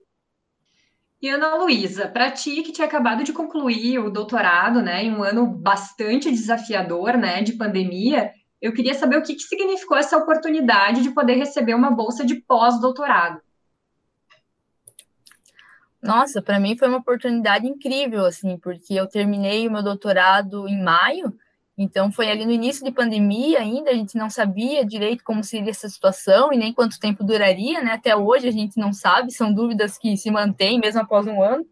E 1.21 1.29
Ana 1.29 1.57
Luísa, 1.57 2.07
para 2.07 2.31
ti 2.31 2.63
que 2.63 2.73
tinha 2.73 2.87
acabado 2.87 3.25
de 3.25 3.33
concluir 3.33 3.99
o 3.99 4.11
doutorado, 4.11 4.81
né, 4.81 5.03
em 5.03 5.13
um 5.13 5.23
ano 5.23 5.47
bastante 5.47 6.31
desafiador, 6.31 7.17
né, 7.17 7.43
de 7.43 7.55
pandemia, 7.55 8.33
eu 8.63 8.73
queria 8.73 8.95
saber 8.95 9.19
o 9.19 9.23
que, 9.23 9.35
que 9.35 9.43
significou 9.43 9.97
essa 9.97 10.17
oportunidade 10.17 11.03
de 11.03 11.11
poder 11.11 11.35
receber 11.35 11.75
uma 11.75 11.91
bolsa 11.91 12.25
de 12.25 12.37
pós-doutorado. 12.37 13.41
Nossa, 16.01 16.41
para 16.41 16.61
mim 16.61 16.77
foi 16.77 16.87
uma 16.87 16.99
oportunidade 16.99 17.67
incrível, 17.67 18.25
assim, 18.25 18.57
porque 18.57 18.95
eu 18.95 19.09
terminei 19.09 19.67
o 19.67 19.73
meu 19.73 19.83
doutorado 19.83 20.69
em 20.69 20.81
maio 20.81 21.37
então, 21.79 22.11
foi 22.11 22.29
ali 22.29 22.45
no 22.45 22.51
início 22.51 22.85
de 22.85 22.91
pandemia 22.91 23.61
ainda, 23.61 23.93
a 23.93 23.95
gente 23.95 24.19
não 24.19 24.29
sabia 24.29 24.85
direito 24.85 25.23
como 25.23 25.45
seria 25.45 25.71
essa 25.71 25.89
situação 25.89 26.53
e 26.53 26.57
nem 26.57 26.73
quanto 26.73 26.99
tempo 26.99 27.23
duraria, 27.23 27.81
né? 27.81 27.93
Até 27.93 28.17
hoje 28.17 28.49
a 28.49 28.51
gente 28.51 28.77
não 28.77 28.93
sabe, 28.93 29.33
são 29.33 29.55
dúvidas 29.55 29.97
que 29.97 30.17
se 30.17 30.29
mantêm 30.29 30.81
mesmo 30.81 31.01
após 31.01 31.25
um 31.29 31.41
ano. 31.41 31.65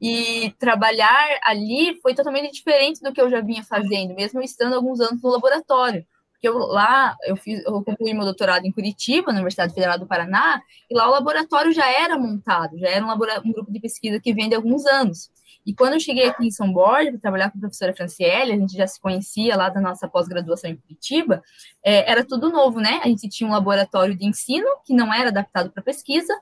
E 0.00 0.54
trabalhar 0.60 1.40
ali 1.42 1.98
foi 2.00 2.14
totalmente 2.14 2.52
diferente 2.52 3.00
do 3.02 3.12
que 3.12 3.20
eu 3.20 3.28
já 3.28 3.40
vinha 3.40 3.64
fazendo, 3.64 4.14
mesmo 4.14 4.40
estando 4.40 4.74
alguns 4.74 5.00
anos 5.00 5.20
no 5.20 5.30
laboratório. 5.30 6.06
Porque 6.32 6.48
eu, 6.48 6.58
lá, 6.58 7.16
eu, 7.24 7.36
fiz, 7.36 7.64
eu 7.64 7.82
concluí 7.82 8.14
meu 8.14 8.24
doutorado 8.24 8.64
em 8.64 8.72
Curitiba, 8.72 9.32
na 9.32 9.38
Universidade 9.38 9.74
Federal 9.74 9.98
do 9.98 10.06
Paraná, 10.06 10.62
e 10.88 10.94
lá 10.94 11.08
o 11.08 11.12
laboratório 11.12 11.72
já 11.72 11.90
era 11.90 12.16
montado, 12.16 12.78
já 12.78 12.88
era 12.88 13.04
um, 13.04 13.10
um 13.10 13.52
grupo 13.52 13.72
de 13.72 13.80
pesquisa 13.80 14.20
que 14.20 14.32
vem 14.32 14.48
de 14.48 14.54
alguns 14.54 14.86
anos. 14.86 15.30
E 15.64 15.74
quando 15.74 15.94
eu 15.94 16.00
cheguei 16.00 16.26
aqui 16.26 16.46
em 16.46 16.50
São 16.50 16.72
Borja 16.72 17.10
para 17.10 17.20
trabalhar 17.20 17.50
com 17.50 17.58
a 17.58 17.60
professora 17.60 17.94
Franciele, 17.94 18.52
a 18.52 18.56
gente 18.56 18.76
já 18.76 18.86
se 18.86 19.00
conhecia 19.00 19.56
lá 19.56 19.68
da 19.68 19.80
nossa 19.80 20.08
pós-graduação 20.08 20.70
em 20.70 20.76
Curitiba, 20.76 21.42
é, 21.84 22.10
era 22.10 22.24
tudo 22.24 22.50
novo, 22.50 22.80
né? 22.80 23.00
A 23.02 23.08
gente 23.08 23.28
tinha 23.28 23.48
um 23.48 23.52
laboratório 23.52 24.16
de 24.16 24.26
ensino 24.26 24.66
que 24.84 24.94
não 24.94 25.12
era 25.12 25.28
adaptado 25.28 25.70
para 25.70 25.82
pesquisa, 25.82 26.32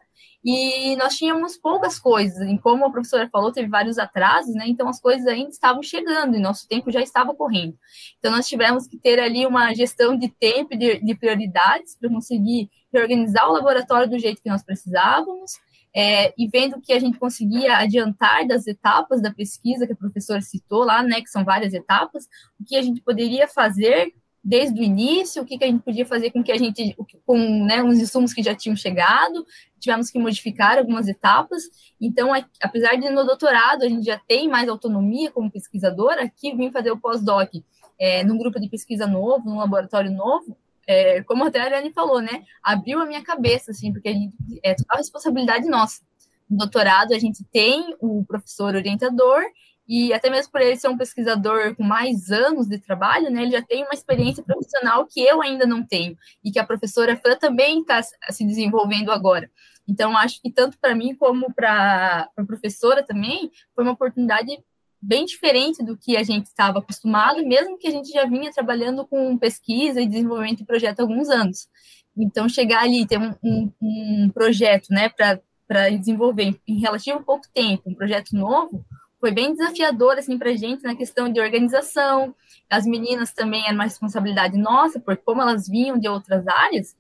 e 0.42 0.96
nós 0.96 1.16
tínhamos 1.16 1.59
poucas 1.59 1.98
coisas, 1.98 2.48
e 2.48 2.59
como 2.59 2.87
a 2.87 2.90
professora 2.90 3.28
falou, 3.30 3.52
teve 3.52 3.68
vários 3.68 3.98
atrasos, 3.98 4.54
né? 4.54 4.64
Então 4.66 4.88
as 4.88 4.98
coisas 4.98 5.26
ainda 5.26 5.50
estavam 5.50 5.83
chegando 5.83 6.35
e 6.35 6.40
nosso 6.40 6.66
tempo 6.66 6.90
já 6.90 7.02
estava 7.02 7.35
correndo. 7.35 7.76
Então 8.18 8.33
nós 8.33 8.48
tivemos 8.48 8.87
que 8.87 8.96
ter 8.96 9.20
ali 9.20 9.46
uma 9.46 9.74
gestão 9.74 10.16
de 10.16 10.28
tempo 10.28 10.76
de, 10.76 10.98
de 11.04 11.14
prioridades 11.14 11.94
para 11.94 12.09
conseguir 12.09 12.70
reorganizar 12.92 13.48
o 13.48 13.52
laboratório 13.52 14.09
do 14.09 14.18
jeito 14.18 14.42
que 14.42 14.48
nós 14.48 14.62
precisávamos, 14.62 15.52
é, 15.94 16.33
e 16.38 16.48
vendo 16.48 16.81
que 16.81 16.92
a 16.92 16.98
gente 16.98 17.18
conseguia 17.18 17.79
adiantar 17.79 18.46
das 18.46 18.66
etapas 18.66 19.20
da 19.20 19.33
pesquisa 19.33 19.87
que 19.87 19.92
a 19.92 19.96
professora 19.96 20.40
citou 20.40 20.85
lá, 20.85 21.03
né, 21.03 21.20
que 21.20 21.29
são 21.29 21.44
várias 21.44 21.74
etapas, 21.74 22.29
o 22.61 22.64
que 22.64 22.76
a 22.76 22.83
gente 22.83 23.00
poderia 23.00 23.48
fazer 23.48 24.12
desde 24.42 24.81
o 24.81 24.83
início, 24.83 25.42
o 25.42 25.44
que, 25.44 25.59
que 25.59 25.64
a 25.64 25.66
gente 25.66 25.83
podia 25.83 26.07
fazer 26.07 26.31
com 26.31 26.42
que 26.42 26.50
a 26.50 26.57
gente, 26.57 26.96
com 27.26 27.37
né, 27.64 27.83
uns 27.83 27.98
insumos 27.98 28.33
que 28.33 28.42
já 28.42 28.55
tinham 28.55 28.74
chegado, 28.74 29.44
tivemos 29.79 30.11
que 30.11 30.18
modificar 30.18 30.79
algumas 30.79 31.09
etapas. 31.09 31.64
Então, 32.00 32.31
apesar 32.62 32.96
de 32.96 33.11
no 33.11 33.24
doutorado 33.24 33.83
a 33.83 33.88
gente 33.88 34.05
já 34.05 34.18
tem 34.18 34.48
mais 34.48 34.68
autonomia 34.68 35.31
como 35.31 35.50
pesquisadora, 35.50 36.24
aqui 36.24 36.55
vim 36.57 36.70
fazer 36.70 36.90
o 36.90 36.98
pós-doc 36.98 37.50
é, 37.98 38.24
num 38.24 38.38
grupo 38.38 38.59
de 38.59 38.68
pesquisa 38.68 39.07
novo, 39.07 39.44
num 39.44 39.59
laboratório 39.59 40.11
novo, 40.11 40.57
é, 40.90 41.22
como 41.22 41.44
até 41.44 41.61
a 41.61 41.64
Ariane 41.64 41.92
falou, 41.92 42.20
né, 42.20 42.42
abriu 42.61 43.00
a 43.00 43.07
minha 43.07 43.22
cabeça, 43.22 43.70
assim, 43.70 43.92
porque 43.92 44.09
a 44.09 44.12
gente, 44.12 44.37
é 44.64 44.74
total 44.74 44.98
responsabilidade 44.98 45.68
nossa. 45.68 46.03
No 46.48 46.59
doutorado, 46.59 47.14
a 47.14 47.18
gente 47.18 47.44
tem 47.44 47.94
o 48.00 48.24
professor 48.24 48.74
orientador, 48.74 49.40
e 49.87 50.12
até 50.12 50.29
mesmo 50.29 50.50
por 50.50 50.61
ele 50.61 50.76
ser 50.76 50.88
um 50.88 50.98
pesquisador 50.98 51.76
com 51.76 51.85
mais 51.85 52.33
anos 52.33 52.66
de 52.66 52.76
trabalho, 52.79 53.31
né, 53.31 53.42
ele 53.42 53.53
já 53.53 53.62
tem 53.62 53.85
uma 53.85 53.94
experiência 53.94 54.42
profissional 54.42 55.07
que 55.07 55.20
eu 55.20 55.40
ainda 55.40 55.64
não 55.64 55.87
tenho, 55.87 56.18
e 56.42 56.50
que 56.50 56.59
a 56.59 56.66
professora 56.66 57.16
Fran 57.16 57.37
também 57.37 57.83
está 57.83 58.03
se 58.03 58.44
desenvolvendo 58.44 59.12
agora. 59.12 59.48
Então, 59.87 60.16
acho 60.16 60.42
que 60.42 60.50
tanto 60.50 60.76
para 60.76 60.94
mim 60.94 61.14
como 61.14 61.55
para 61.55 62.29
a 62.37 62.44
professora 62.44 63.05
também, 63.05 63.50
foi 63.76 63.85
uma 63.85 63.92
oportunidade 63.92 64.59
bem 65.01 65.25
diferente 65.25 65.83
do 65.83 65.97
que 65.97 66.17
a 66.17 66.23
gente 66.23 66.47
estava 66.47 66.79
acostumado, 66.79 67.47
mesmo 67.47 67.79
que 67.79 67.89
a 67.89 67.91
gente 67.91 68.11
já 68.11 68.27
vinha 68.27 68.53
trabalhando 68.53 69.07
com 69.07 69.39
pesquisa 69.39 70.01
e 70.01 70.07
desenvolvimento 70.07 70.59
de 70.59 70.67
projeto 70.67 71.01
há 71.01 71.03
alguns 71.03 71.29
anos. 71.29 71.69
Então, 72.17 72.49
chegar 72.49 72.83
ali, 72.83 73.07
ter 73.07 73.19
um, 73.19 73.35
um, 73.43 73.73
um 73.81 74.31
projeto 74.31 74.89
né, 74.91 75.09
para 75.09 75.91
desenvolver 75.91 76.61
em 76.67 76.81
relativo 76.81 77.25
pouco 77.25 77.47
tempo, 77.53 77.89
um 77.89 77.95
projeto 77.95 78.33
novo, 78.33 78.85
foi 79.21 79.31
bem 79.31 79.53
desafiador 79.53 80.19
assim, 80.19 80.39
para 80.39 80.51
a 80.51 80.57
gente 80.57 80.83
na 80.83 80.97
questão 80.97 81.31
de 81.31 81.41
organização. 81.41 82.35
As 82.69 82.87
meninas 82.87 83.33
também 83.33 83.63
era 83.65 83.75
uma 83.75 83.85
responsabilidade 83.85 84.57
nossa, 84.57 84.99
porque 84.99 85.23
como 85.25 85.43
elas 85.43 85.69
vinham 85.69 85.99
de 85.99 86.09
outras 86.09 86.47
áreas, 86.49 86.97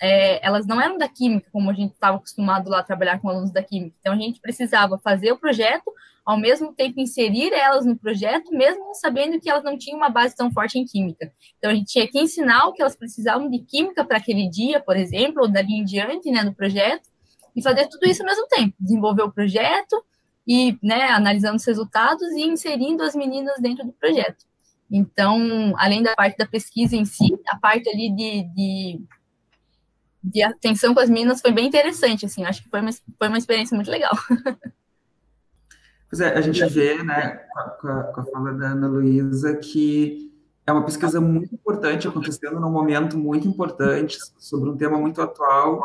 é, 0.00 0.44
elas 0.44 0.66
não 0.66 0.80
eram 0.80 0.98
da 0.98 1.08
química, 1.08 1.48
como 1.52 1.70
a 1.70 1.72
gente 1.72 1.92
estava 1.92 2.16
acostumado 2.16 2.70
lá 2.70 2.80
a 2.80 2.82
trabalhar 2.82 3.20
com 3.20 3.28
alunos 3.28 3.52
da 3.52 3.62
química. 3.62 3.96
Então, 4.00 4.12
a 4.12 4.16
gente 4.16 4.40
precisava 4.40 4.98
fazer 4.98 5.32
o 5.32 5.38
projeto, 5.38 5.92
ao 6.24 6.36
mesmo 6.36 6.72
tempo 6.72 7.00
inserir 7.00 7.52
elas 7.52 7.84
no 7.84 7.96
projeto, 7.96 8.50
mesmo 8.52 8.94
sabendo 8.94 9.40
que 9.40 9.50
elas 9.50 9.64
não 9.64 9.76
tinham 9.76 9.96
uma 9.96 10.08
base 10.08 10.36
tão 10.36 10.52
forte 10.52 10.78
em 10.78 10.84
química. 10.84 11.32
Então, 11.58 11.70
a 11.70 11.74
gente 11.74 11.92
tinha 11.92 12.06
que 12.08 12.18
ensinar 12.18 12.66
o 12.66 12.72
que 12.72 12.82
elas 12.82 12.96
precisavam 12.96 13.50
de 13.50 13.58
química 13.60 14.04
para 14.04 14.18
aquele 14.18 14.48
dia, 14.48 14.80
por 14.80 14.96
exemplo, 14.96 15.42
ou 15.42 15.48
dali 15.48 15.74
em 15.74 15.84
diante, 15.84 16.30
né, 16.30 16.44
do 16.44 16.54
projeto, 16.54 17.08
e 17.54 17.62
fazer 17.62 17.86
tudo 17.88 18.06
isso 18.06 18.22
ao 18.22 18.28
mesmo 18.28 18.46
tempo. 18.48 18.74
Desenvolver 18.80 19.22
o 19.22 19.32
projeto, 19.32 20.02
e 20.46 20.76
né, 20.82 21.08
analisando 21.10 21.56
os 21.56 21.64
resultados 21.64 22.28
e 22.32 22.42
inserindo 22.42 23.02
as 23.02 23.14
meninas 23.14 23.60
dentro 23.60 23.84
do 23.84 23.92
projeto. 23.92 24.44
Então, 24.90 25.72
além 25.78 26.02
da 26.02 26.14
parte 26.14 26.36
da 26.36 26.46
pesquisa 26.46 26.96
em 26.96 27.04
si, 27.04 27.32
a 27.48 27.56
parte 27.56 27.88
ali 27.88 28.10
de, 28.14 28.42
de, 28.54 29.00
de 30.22 30.42
atenção 30.42 30.94
com 30.94 31.00
as 31.00 31.10
meninas 31.10 31.40
foi 31.40 31.52
bem 31.52 31.66
interessante, 31.66 32.26
assim, 32.26 32.44
acho 32.44 32.62
que 32.62 32.70
foi 32.70 32.80
uma, 32.80 32.90
foi 32.92 33.28
uma 33.28 33.38
experiência 33.38 33.74
muito 33.74 33.90
legal. 33.90 34.12
Pois 36.08 36.20
é, 36.20 36.36
a 36.36 36.42
gente 36.42 36.62
vê, 36.66 37.02
né, 37.02 37.40
com 37.80 37.88
a, 37.88 38.02
com 38.02 38.20
a 38.20 38.24
fala 38.24 38.52
da 38.52 38.72
Ana 38.72 38.86
Luísa, 38.86 39.56
que 39.56 40.30
é 40.66 40.70
uma 40.70 40.84
pesquisa 40.84 41.22
muito 41.22 41.54
importante, 41.54 42.06
acontecendo 42.06 42.60
num 42.60 42.70
momento 42.70 43.16
muito 43.16 43.48
importante, 43.48 44.18
sobre 44.38 44.68
um 44.68 44.76
tema 44.76 44.98
muito 44.98 45.22
atual, 45.22 45.82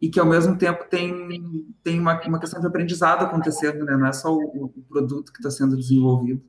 e 0.00 0.08
que 0.08 0.20
ao 0.20 0.26
mesmo 0.26 0.56
tempo 0.56 0.84
tem, 0.88 1.66
tem 1.82 1.98
uma, 1.98 2.20
uma 2.26 2.38
questão 2.38 2.60
de 2.60 2.66
aprendizado 2.68 3.24
acontecendo, 3.24 3.84
né? 3.84 3.96
não 3.96 4.06
é 4.06 4.12
só 4.12 4.32
o, 4.32 4.66
o 4.66 4.82
produto 4.88 5.32
que 5.32 5.38
está 5.38 5.50
sendo 5.50 5.76
desenvolvido. 5.76 6.40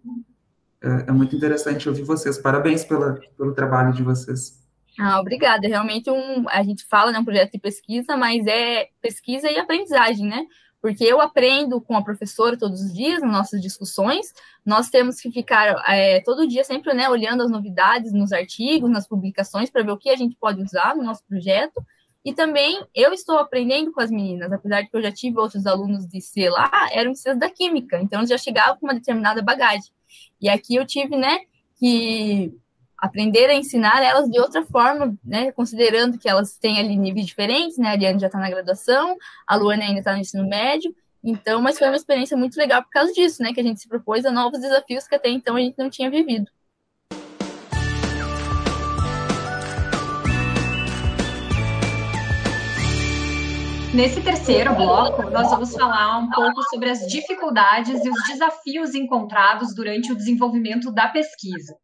É, 0.79 1.05
é, 1.07 1.11
muito 1.11 1.35
interessante 1.35 1.89
ouvir 1.89 2.03
vocês. 2.03 2.37
Parabéns 2.37 2.85
pela, 2.85 3.19
pelo 3.35 3.53
trabalho 3.53 3.93
de 3.93 4.03
vocês. 4.03 4.63
Ah, 4.99 5.19
obrigada. 5.19 5.65
É 5.65 5.69
realmente 5.69 6.09
um, 6.09 6.47
a 6.49 6.63
gente 6.63 6.83
fala, 6.85 7.11
né, 7.11 7.19
um 7.19 7.25
projeto 7.25 7.51
de 7.51 7.59
pesquisa, 7.59 8.17
mas 8.17 8.45
é 8.47 8.89
pesquisa 9.01 9.49
e 9.49 9.57
aprendizagem, 9.57 10.25
né? 10.25 10.45
porque 10.81 11.03
eu 11.03 11.19
aprendo 11.19 11.81
com 11.81 11.97
a 11.97 12.03
professora 12.03 12.57
todos 12.57 12.81
os 12.81 12.93
dias 12.93 13.21
nas 13.21 13.31
nossas 13.31 13.61
discussões. 13.61 14.33
Nós 14.65 14.89
temos 14.89 15.19
que 15.19 15.31
ficar 15.31 15.83
é, 15.87 16.21
todo 16.21 16.47
dia 16.47 16.63
sempre 16.63 16.93
né, 16.93 17.09
olhando 17.09 17.43
as 17.43 17.51
novidades 17.51 18.13
nos 18.13 18.31
artigos, 18.31 18.89
nas 18.89 19.07
publicações, 19.07 19.69
para 19.69 19.83
ver 19.83 19.91
o 19.91 19.97
que 19.97 20.09
a 20.09 20.15
gente 20.15 20.35
pode 20.35 20.61
usar 20.61 20.95
no 20.95 21.03
nosso 21.03 21.23
projeto. 21.25 21.83
E 22.23 22.33
também 22.33 22.81
eu 22.93 23.13
estou 23.13 23.37
aprendendo 23.37 23.91
com 23.91 24.01
as 24.01 24.11
meninas, 24.11 24.51
apesar 24.51 24.81
de 24.81 24.89
que 24.89 24.97
eu 24.97 25.01
já 25.01 25.11
tive 25.11 25.39
outros 25.39 25.65
alunos 25.65 26.05
de 26.07 26.21
C 26.21 26.49
lá, 26.49 26.69
eram 26.91 27.15
ciências 27.15 27.39
da 27.39 27.49
química, 27.49 27.99
então 28.01 28.25
já 28.25 28.37
chegava 28.37 28.77
com 28.77 28.85
uma 28.85 28.93
determinada 28.93 29.41
bagagem. 29.41 29.91
E 30.39 30.49
aqui 30.49 30.75
eu 30.75 30.85
tive, 30.85 31.15
né, 31.15 31.39
que 31.79 32.53
aprender 32.97 33.49
a 33.49 33.53
ensinar 33.53 34.01
elas 34.03 34.29
de 34.29 34.39
outra 34.39 34.65
forma, 34.65 35.15
né, 35.23 35.51
considerando 35.51 36.17
que 36.17 36.27
elas 36.27 36.57
têm 36.57 36.79
ali 36.79 36.95
níveis 36.95 37.27
diferentes, 37.27 37.77
né, 37.77 37.89
a 37.89 37.91
Ariane 37.91 38.19
já 38.19 38.27
está 38.27 38.39
na 38.39 38.49
graduação, 38.49 39.15
a 39.47 39.55
Luana 39.55 39.83
ainda 39.83 39.99
está 39.99 40.13
no 40.13 40.19
ensino 40.19 40.47
médio, 40.47 40.93
então, 41.23 41.61
mas 41.61 41.77
foi 41.77 41.87
uma 41.87 41.95
experiência 41.95 42.35
muito 42.37 42.55
legal 42.57 42.81
por 42.81 42.89
causa 42.89 43.13
disso, 43.13 43.43
né, 43.43 43.53
que 43.53 43.59
a 43.59 43.63
gente 43.63 43.79
se 43.79 43.87
propôs 43.87 44.25
a 44.25 44.31
novos 44.31 44.59
desafios 44.59 45.07
que 45.07 45.15
até 45.15 45.29
então 45.29 45.55
a 45.55 45.59
gente 45.59 45.77
não 45.77 45.89
tinha 45.89 46.09
vivido. 46.09 46.49
Nesse 53.93 54.21
terceiro 54.21 54.75
bloco, 54.75 55.23
nós 55.31 55.49
vamos 55.49 55.73
falar 55.73 56.19
um 56.19 56.29
pouco 56.29 56.61
sobre 56.69 56.89
as 56.89 56.99
dificuldades 57.07 58.05
e 58.05 58.09
os 58.09 58.27
desafios 58.27 58.93
encontrados 58.93 59.73
durante 59.73 60.11
o 60.11 60.15
desenvolvimento 60.15 60.91
da 60.91 61.07
pesquisa. 61.07 61.75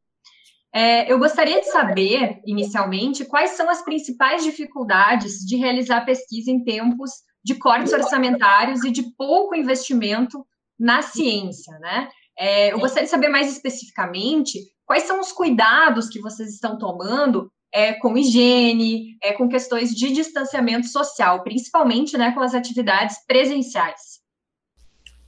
É, 0.74 1.12
eu 1.12 1.20
gostaria 1.20 1.60
de 1.60 1.68
saber, 1.68 2.42
inicialmente, 2.48 3.26
quais 3.26 3.52
são 3.52 3.70
as 3.70 3.84
principais 3.84 4.44
dificuldades 4.44 5.40
de 5.46 5.56
realizar 5.56 6.04
pesquisa 6.04 6.50
em 6.50 6.64
tempos 6.64 7.12
de 7.44 7.56
cortes 7.56 7.94
orçamentários 7.94 8.84
e 8.84 8.90
de 8.90 9.04
pouco 9.16 9.56
investimento 9.56 10.44
na 10.80 11.02
ciência, 11.02 11.78
né? 11.80 12.10
É, 12.38 12.74
eu 12.74 12.80
gostaria 12.80 13.04
de 13.04 13.12
saber 13.12 13.30
mais 13.30 13.52
especificamente 13.52 14.60
quais 14.86 15.04
são 15.04 15.20
os 15.20 15.32
cuidados 15.32 16.10
que 16.10 16.20
vocês 16.20 16.50
estão 16.50 16.78
tomando 16.78 17.52
é, 17.72 17.94
com 17.94 18.18
higiene, 18.18 19.18
é, 19.22 19.34
com 19.34 19.48
questões 19.48 19.92
de 19.92 20.12
distanciamento 20.12 20.88
social, 20.88 21.44
principalmente 21.44 22.18
né, 22.18 22.32
com 22.32 22.40
as 22.40 22.54
atividades 22.54 23.18
presenciais. 23.28 24.13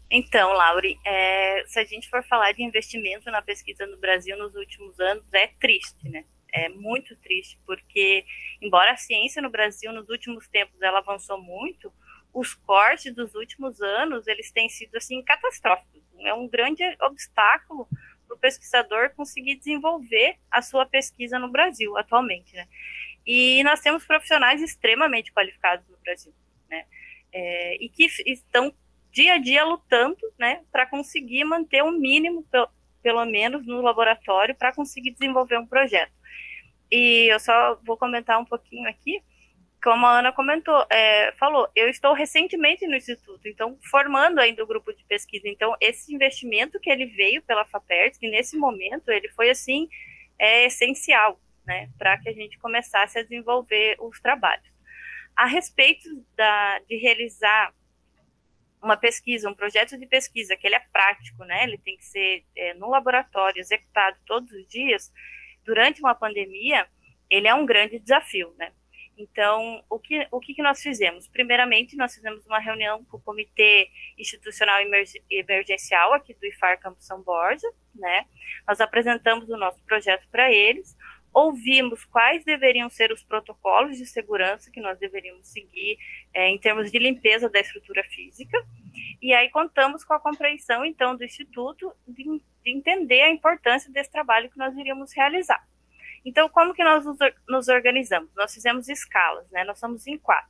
Então, 0.10 0.54
Lauri, 0.54 1.00
é, 1.06 1.64
se 1.68 1.80
a 1.80 1.84
gente 1.84 2.10
for 2.10 2.24
falar 2.24 2.52
de 2.52 2.64
investimento 2.64 3.30
na 3.32 3.42
pesquisa 3.42 3.86
no 3.88 3.98
Brasil 3.98 4.38
nos 4.38 4.56
últimos 4.56 5.00
anos, 5.00 5.26
é 5.34 5.48
triste, 5.60 6.08
né? 6.10 6.26
É 6.54 6.70
muito 6.70 7.16
triste, 7.18 7.60
porque, 7.66 8.26
embora 8.62 8.94
a 8.94 8.98
ciência 8.98 9.42
no 9.42 9.50
Brasil 9.50 9.92
nos 9.92 10.08
últimos 10.08 10.48
tempos 10.48 10.82
ela 10.82 11.00
avançou 11.00 11.42
muito, 11.42 11.92
os 12.34 12.54
cortes 12.54 13.14
dos 13.14 13.34
últimos 13.34 13.82
anos, 13.82 14.28
eles 14.28 14.52
têm 14.52 14.70
sido, 14.70 14.96
assim, 14.96 15.22
catastróficos. 15.24 16.02
É 16.20 16.34
um 16.34 16.48
grande 16.48 16.84
obstáculo 17.02 17.88
para 18.28 18.36
o 18.36 18.40
pesquisador 18.40 19.12
conseguir 19.16 19.56
desenvolver 19.56 20.38
a 20.52 20.62
sua 20.62 20.86
pesquisa 20.86 21.40
no 21.40 21.52
Brasil, 21.52 21.98
atualmente, 21.98 22.54
né? 22.56 22.68
E 23.26 23.64
nós 23.64 23.80
temos 23.80 24.06
profissionais 24.06 24.62
extremamente 24.62 25.32
qualificados 25.34 25.88
no 25.90 25.98
Brasil, 25.98 26.34
né? 26.70 26.86
É, 27.34 27.84
e 27.84 27.90
que 27.90 28.06
estão 28.26 28.74
dia 29.16 29.36
a 29.36 29.38
dia 29.38 29.64
lutando, 29.64 30.18
né, 30.38 30.62
para 30.72 30.86
conseguir 30.86 31.46
manter 31.46 31.82
o 31.82 31.88
um 31.88 31.98
mínimo, 31.98 32.46
pelo 33.02 33.26
menos, 33.26 33.66
no 33.66 33.82
laboratório, 33.82 34.54
para 34.54 34.76
conseguir 34.76 35.12
desenvolver 35.12 35.58
um 35.58 35.66
projeto. 35.66 36.12
E 36.92 37.32
eu 37.32 37.40
só 37.40 37.80
vou 37.86 37.98
comentar 37.98 38.38
um 38.38 38.46
pouquinho 38.46 38.90
aqui, 38.90 39.22
como 39.82 40.06
a 40.06 40.20
Ana 40.20 40.34
comentou, 40.34 40.86
é, 40.90 41.32
falou, 41.34 41.70
eu 41.76 41.88
estou 41.88 42.14
recentemente 42.14 42.86
no 42.88 42.96
Instituto, 42.96 43.48
então 43.48 43.78
formando 43.90 44.40
ainda 44.40 44.64
o 44.64 44.68
grupo 44.68 44.92
de 44.92 45.04
pesquisa. 45.06 45.48
Então, 45.48 45.76
esse 45.80 46.14
investimento 46.14 46.80
que 46.80 46.90
ele 46.90 47.06
veio 47.06 47.42
pela 47.44 47.66
FAPERT, 47.66 48.20
que 48.20 48.30
nesse 48.30 48.58
momento 48.58 49.10
ele 49.10 49.30
foi 49.30 49.50
assim, 49.50 49.88
é 50.38 50.66
essencial, 50.66 51.40
né, 51.66 51.90
para 51.98 52.18
que 52.18 52.28
a 52.28 52.34
gente 52.34 52.58
começasse 52.58 53.18
a 53.18 53.24
desenvolver 53.24 53.96
os 54.00 54.20
trabalhos. 54.20 54.68
A 55.36 55.46
respeito 55.46 56.10
da, 56.36 56.80
de 56.80 56.98
realizar 56.98 57.72
uma 58.86 58.96
pesquisa, 58.96 59.50
um 59.50 59.56
projeto 59.56 59.98
de 59.98 60.06
pesquisa, 60.06 60.56
que 60.56 60.68
ele 60.68 60.76
é 60.76 60.84
prático, 60.94 61.44
né? 61.44 61.64
Ele 61.64 61.78
tem 61.80 61.98
que 61.98 62.06
ser 62.06 62.46
é, 62.56 62.76
no 62.76 62.88
laboratório, 62.88 63.60
executado 63.60 64.16
todos 64.28 64.52
os 64.52 64.68
dias, 64.68 65.12
durante 65.64 66.00
uma 66.00 66.14
pandemia, 66.14 66.88
ele 67.28 67.48
é 67.48 67.56
um 67.56 67.66
grande 67.66 67.98
desafio, 67.98 68.54
né? 68.60 68.72
Então, 69.18 69.84
o 69.90 69.98
que, 69.98 70.28
o 70.30 70.40
que 70.40 70.62
nós 70.62 70.82
fizemos? 70.82 71.28
Primeiramente, 71.28 71.96
nós 71.96 72.14
fizemos 72.14 72.46
uma 72.46 72.60
reunião 72.60 73.04
com 73.06 73.18
o 73.18 73.22
Comitê 73.22 73.90
Institucional 74.20 74.80
Emergencial 75.30 76.14
aqui 76.14 76.34
do 76.36 76.46
IFAR 76.46 76.80
Campus 76.80 77.08
São 77.08 77.24
Borja, 77.24 77.68
né? 77.96 78.26
Nós 78.68 78.80
apresentamos 78.80 79.50
o 79.50 79.58
nosso 79.58 79.84
projeto 79.86 80.28
para 80.30 80.52
eles, 80.52 80.96
ouvimos 81.36 82.06
quais 82.06 82.46
deveriam 82.46 82.90
ser 82.90 83.12
os 83.12 83.22
protocolos 83.22 83.98
de 83.98 84.06
segurança 84.06 84.72
que 84.72 84.80
nós 84.80 84.98
deveríamos 84.98 85.46
seguir 85.50 85.98
é, 86.34 86.48
em 86.48 86.58
termos 86.58 86.90
de 86.90 86.98
limpeza 86.98 87.50
da 87.50 87.60
estrutura 87.60 88.02
física, 88.06 88.58
e 89.22 89.34
aí 89.34 89.50
contamos 89.50 90.06
com 90.06 90.14
a 90.14 90.20
compreensão, 90.20 90.86
então, 90.86 91.14
do 91.14 91.26
Instituto 91.26 91.94
de, 92.08 92.24
de 92.64 92.72
entender 92.72 93.22
a 93.22 93.30
importância 93.30 93.92
desse 93.92 94.10
trabalho 94.10 94.50
que 94.50 94.58
nós 94.58 94.78
iríamos 94.78 95.12
realizar. 95.14 95.62
Então, 96.24 96.48
como 96.48 96.74
que 96.74 96.84
nós 96.84 97.04
nos 97.50 97.68
organizamos? 97.68 98.34
Nós 98.34 98.54
fizemos 98.54 98.88
escalas, 98.88 99.48
né? 99.52 99.66
Nós 99.66 99.78
somos 99.78 100.08
em 100.08 100.18
quatro. 100.18 100.50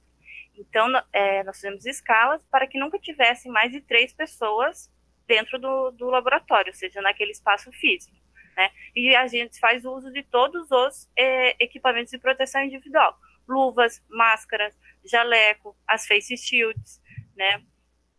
Então, 0.56 0.88
é, 1.12 1.44
nós 1.44 1.56
fizemos 1.58 1.86
escalas 1.86 2.46
para 2.46 2.68
que 2.68 2.78
nunca 2.78 3.00
tivessem 3.00 3.52
mais 3.52 3.72
de 3.72 3.82
três 3.82 4.14
pessoas 4.14 4.90
dentro 5.28 5.60
do, 5.60 5.92
do 5.92 6.06
laboratório, 6.12 6.72
ou 6.72 6.78
seja, 6.78 7.02
naquele 7.02 7.32
espaço 7.32 7.72
físico 7.72 8.25
né? 8.56 8.70
E 8.96 9.16
a 9.16 9.28
gente 9.28 9.60
faz 9.60 9.84
uso 9.86 10.12
de 10.12 10.24
todos 10.24 10.70
os 10.72 11.10
é, 11.16 11.64
equipamentos 11.64 12.12
de 12.12 12.18
proteção 12.18 12.64
individual, 12.64 13.18
luvas, 13.48 14.04
máscaras, 14.10 14.76
jaleco, 15.04 15.76
as 15.88 16.08
face 16.08 16.38
shields, 16.38 17.02
né? 17.36 17.62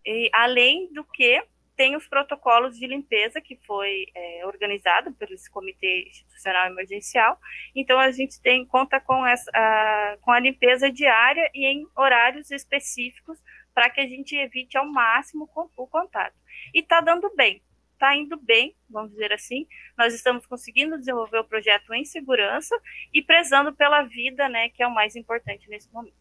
E 0.04 0.30
além 0.32 0.92
do 0.92 1.04
que 1.04 1.42
tem 1.76 1.94
os 1.94 2.08
protocolos 2.08 2.78
de 2.78 2.86
limpeza 2.86 3.40
que 3.40 3.56
foi 3.66 4.06
é, 4.14 4.46
organizado 4.46 5.12
pelo 5.12 5.32
Comitê 5.52 6.08
Institucional 6.08 6.68
Emergencial. 6.68 7.38
Então 7.74 7.98
a 7.98 8.10
gente 8.10 8.40
tem 8.40 8.64
conta 8.64 8.98
com 8.98 9.26
essa 9.26 9.50
a, 9.54 10.16
com 10.22 10.32
a 10.32 10.40
limpeza 10.40 10.90
diária 10.90 11.50
e 11.54 11.66
em 11.66 11.86
horários 11.94 12.50
específicos 12.50 13.38
para 13.74 13.90
que 13.90 14.00
a 14.00 14.06
gente 14.06 14.34
evite 14.34 14.78
ao 14.78 14.86
máximo 14.86 15.48
o 15.76 15.86
contato. 15.86 16.34
E 16.74 16.80
está 16.80 17.00
dando 17.02 17.30
bem 17.36 17.62
está 17.96 18.14
indo 18.14 18.38
bem, 18.40 18.76
vamos 18.88 19.10
dizer 19.10 19.32
assim. 19.32 19.66
Nós 19.98 20.14
estamos 20.14 20.46
conseguindo 20.46 20.98
desenvolver 20.98 21.38
o 21.38 21.44
projeto 21.44 21.92
em 21.92 22.04
segurança 22.04 22.76
e 23.12 23.22
prezando 23.22 23.74
pela 23.74 24.02
vida, 24.02 24.48
né, 24.48 24.68
que 24.68 24.82
é 24.82 24.86
o 24.86 24.94
mais 24.94 25.16
importante 25.16 25.68
nesse 25.68 25.92
momento. 25.92 26.14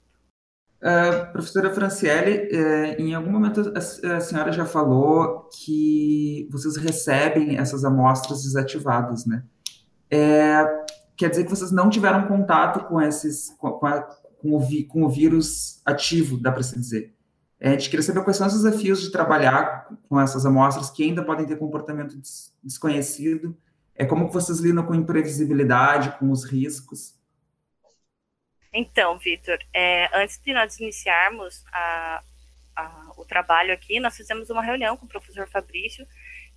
Uh, 0.82 1.32
professora 1.32 1.74
Franciele, 1.74 2.50
uh, 2.52 3.02
em 3.02 3.16
algum 3.16 3.32
momento 3.32 3.74
a, 3.74 4.18
a, 4.18 4.20
senhora 4.20 4.52
já 4.52 4.66
falou 4.66 5.50
que 5.50 6.48
vocês 6.52 6.76
recebem 6.76 7.58
essas 7.58 7.84
amostras 7.86 8.44
desativadas, 8.44 9.26
né? 9.26 9.44
É, 10.12 10.64
quer 11.18 11.30
dizer 11.30 11.46
que 11.46 11.50
vocês 11.50 11.72
não 11.72 11.90
tiveram 11.90 12.28
contato 12.28 12.88
com 12.88 13.02
esses, 13.02 13.50
com, 13.58 13.86
a, 13.86 14.02
com, 14.40 14.56
o, 14.58 14.88
com 14.88 15.04
o 15.04 15.10
vírus 15.10 15.82
ativo, 15.86 16.38
dá 16.38 16.52
para 16.52 16.62
se 16.62 16.76
dizer. 16.76 17.15
É, 17.60 17.70
a 17.70 17.72
gente 17.72 17.90
queria 17.90 18.04
saber 18.04 18.24
quais 18.24 18.38
são 18.38 18.48
os 18.48 18.54
desafios 18.54 19.02
de 19.02 19.12
trabalhar 19.12 19.88
com 20.10 20.20
essas 20.20 20.46
amostras 20.46 20.90
que 20.90 21.04
ainda 21.04 21.24
podem 21.24 21.46
ter 21.46 21.58
comportamento 21.58 22.18
des 22.18 22.54
desconhecido. 22.64 23.58
É 23.96 24.06
como 24.06 24.28
que 24.28 24.34
vocês 24.34 24.60
lidam 24.60 24.86
com 24.86 24.94
imprevisibilidade, 24.94 26.18
com 26.20 26.30
os 26.32 26.44
riscos? 26.44 27.16
Então, 28.74 29.18
Vitor, 29.18 29.58
é, 29.74 30.10
antes 30.22 30.38
de 30.38 30.54
nós 30.54 30.78
iniciarmos 30.80 31.64
a, 31.72 32.22
a, 32.76 33.12
o 33.16 33.24
trabalho 33.24 33.74
aqui, 33.74 34.02
nós 34.02 34.18
fizemos 34.18 34.50
uma 34.50 34.62
reunião 34.62 34.98
com 34.98 35.06
o 35.06 35.10
professor 35.10 35.48
Fabrício, 35.48 36.06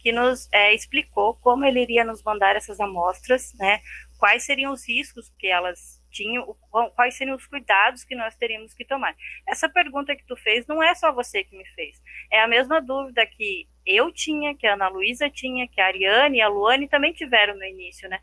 que 0.00 0.10
nos 0.10 0.48
é, 0.50 0.74
explicou 0.74 1.36
como 1.36 1.64
ele 1.64 1.80
iria 1.80 2.04
nos 2.04 2.22
mandar 2.24 2.56
essas 2.56 2.80
amostras, 2.80 3.52
né, 3.54 3.80
quais 4.18 4.44
seriam 4.44 4.72
os 4.72 4.86
riscos 4.86 5.32
que 5.38 5.46
elas 5.46 5.97
tinham, 6.10 6.56
quais 6.94 7.16
seriam 7.16 7.36
os 7.36 7.46
cuidados 7.46 8.04
que 8.04 8.14
nós 8.14 8.34
teríamos 8.34 8.74
que 8.74 8.84
tomar. 8.84 9.14
Essa 9.46 9.68
pergunta 9.68 10.16
que 10.16 10.24
tu 10.26 10.36
fez 10.36 10.66
não 10.66 10.82
é 10.82 10.94
só 10.94 11.12
você 11.12 11.44
que 11.44 11.56
me 11.56 11.64
fez, 11.70 12.00
é 12.30 12.40
a 12.40 12.48
mesma 12.48 12.80
dúvida 12.80 13.26
que 13.26 13.68
eu 13.84 14.12
tinha, 14.12 14.54
que 14.54 14.66
a 14.66 14.74
Ana 14.74 14.88
Luísa 14.88 15.30
tinha, 15.30 15.66
que 15.68 15.80
a 15.80 15.86
Ariane 15.86 16.38
e 16.38 16.42
a 16.42 16.48
Luane 16.48 16.88
também 16.88 17.12
tiveram 17.12 17.56
no 17.56 17.64
início, 17.64 18.08
né? 18.08 18.20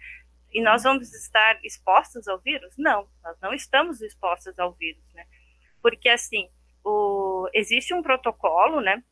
E 0.54 0.62
nós 0.62 0.84
vamos 0.84 1.13
estar 1.13 1.60
expostos 1.65 2.28
ao 2.28 2.39
vírus? 2.39 2.74
Não, 2.78 3.10
nós 3.24 3.38
não 3.41 3.54
estamos 3.54 4.02
expostos 4.02 4.58
ao 4.58 4.74
vírus, 4.74 5.04
né? 5.13 5.26
Porque, 5.82 6.08
assim, 6.08 6.50
o, 6.84 7.50
existe 7.54 7.93
um 7.93 8.02
protocolo, 8.02 8.80
né? 8.80 9.04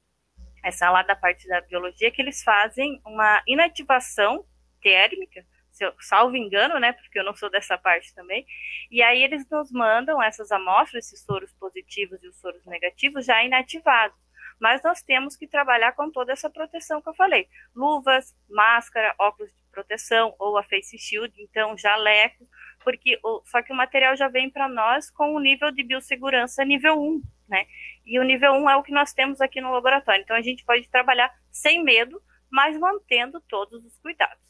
Essa 0.63 0.89
lá 0.89 1.03
da 1.03 1.15
parte 1.15 1.47
da 1.47 1.59
biologia, 1.61 2.11
que 2.11 2.21
eles 2.21 2.41
fazem 2.43 3.01
uma 3.05 3.43
inativação 3.45 4.45
térmica, 4.81 5.45
eu, 5.81 5.93
salvo 5.99 6.35
engano, 6.35 6.79
né? 6.79 6.93
Porque 6.93 7.19
eu 7.19 7.23
não 7.23 7.35
sou 7.35 7.49
dessa 7.49 7.77
parte 7.77 8.13
também. 8.13 8.45
E 8.91 9.01
aí 9.01 9.23
eles 9.23 9.47
nos 9.49 9.71
mandam 9.71 10.21
essas 10.21 10.51
amostras, 10.51 11.05
esses 11.05 11.23
soros 11.23 11.51
positivos 11.53 12.21
e 12.23 12.27
os 12.27 12.39
soros 12.39 12.65
negativos 12.65 13.25
já 13.25 13.43
inativados 13.43 14.23
mas 14.59 14.81
nós 14.81 15.01
temos 15.01 15.35
que 15.35 15.47
trabalhar 15.47 15.93
com 15.93 16.09
toda 16.09 16.31
essa 16.31 16.49
proteção 16.49 17.01
que 17.01 17.09
eu 17.09 17.13
falei: 17.13 17.47
luvas, 17.75 18.33
máscara, 18.49 19.13
óculos 19.19 19.51
de 19.51 19.61
proteção 19.71 20.33
ou 20.39 20.57
a 20.57 20.63
face 20.63 20.97
shield, 20.97 21.33
então 21.41 21.77
jaleco, 21.77 22.47
porque 22.83 23.19
só 23.45 23.61
que 23.61 23.73
o 23.73 23.75
material 23.75 24.15
já 24.15 24.27
vem 24.27 24.49
para 24.49 24.69
nós 24.69 25.09
com 25.09 25.35
o 25.35 25.39
nível 25.39 25.71
de 25.71 25.83
biossegurança 25.83 26.63
nível 26.63 27.01
1, 27.01 27.21
né? 27.49 27.65
E 28.05 28.19
o 28.19 28.23
nível 28.23 28.53
1 28.53 28.69
é 28.69 28.75
o 28.75 28.83
que 28.83 28.91
nós 28.91 29.13
temos 29.13 29.41
aqui 29.41 29.59
no 29.61 29.71
laboratório. 29.71 30.21
Então 30.21 30.35
a 30.35 30.41
gente 30.41 30.63
pode 30.63 30.87
trabalhar 30.89 31.33
sem 31.51 31.83
medo, 31.83 32.21
mas 32.51 32.77
mantendo 32.77 33.41
todos 33.41 33.83
os 33.83 33.97
cuidados. 33.99 34.42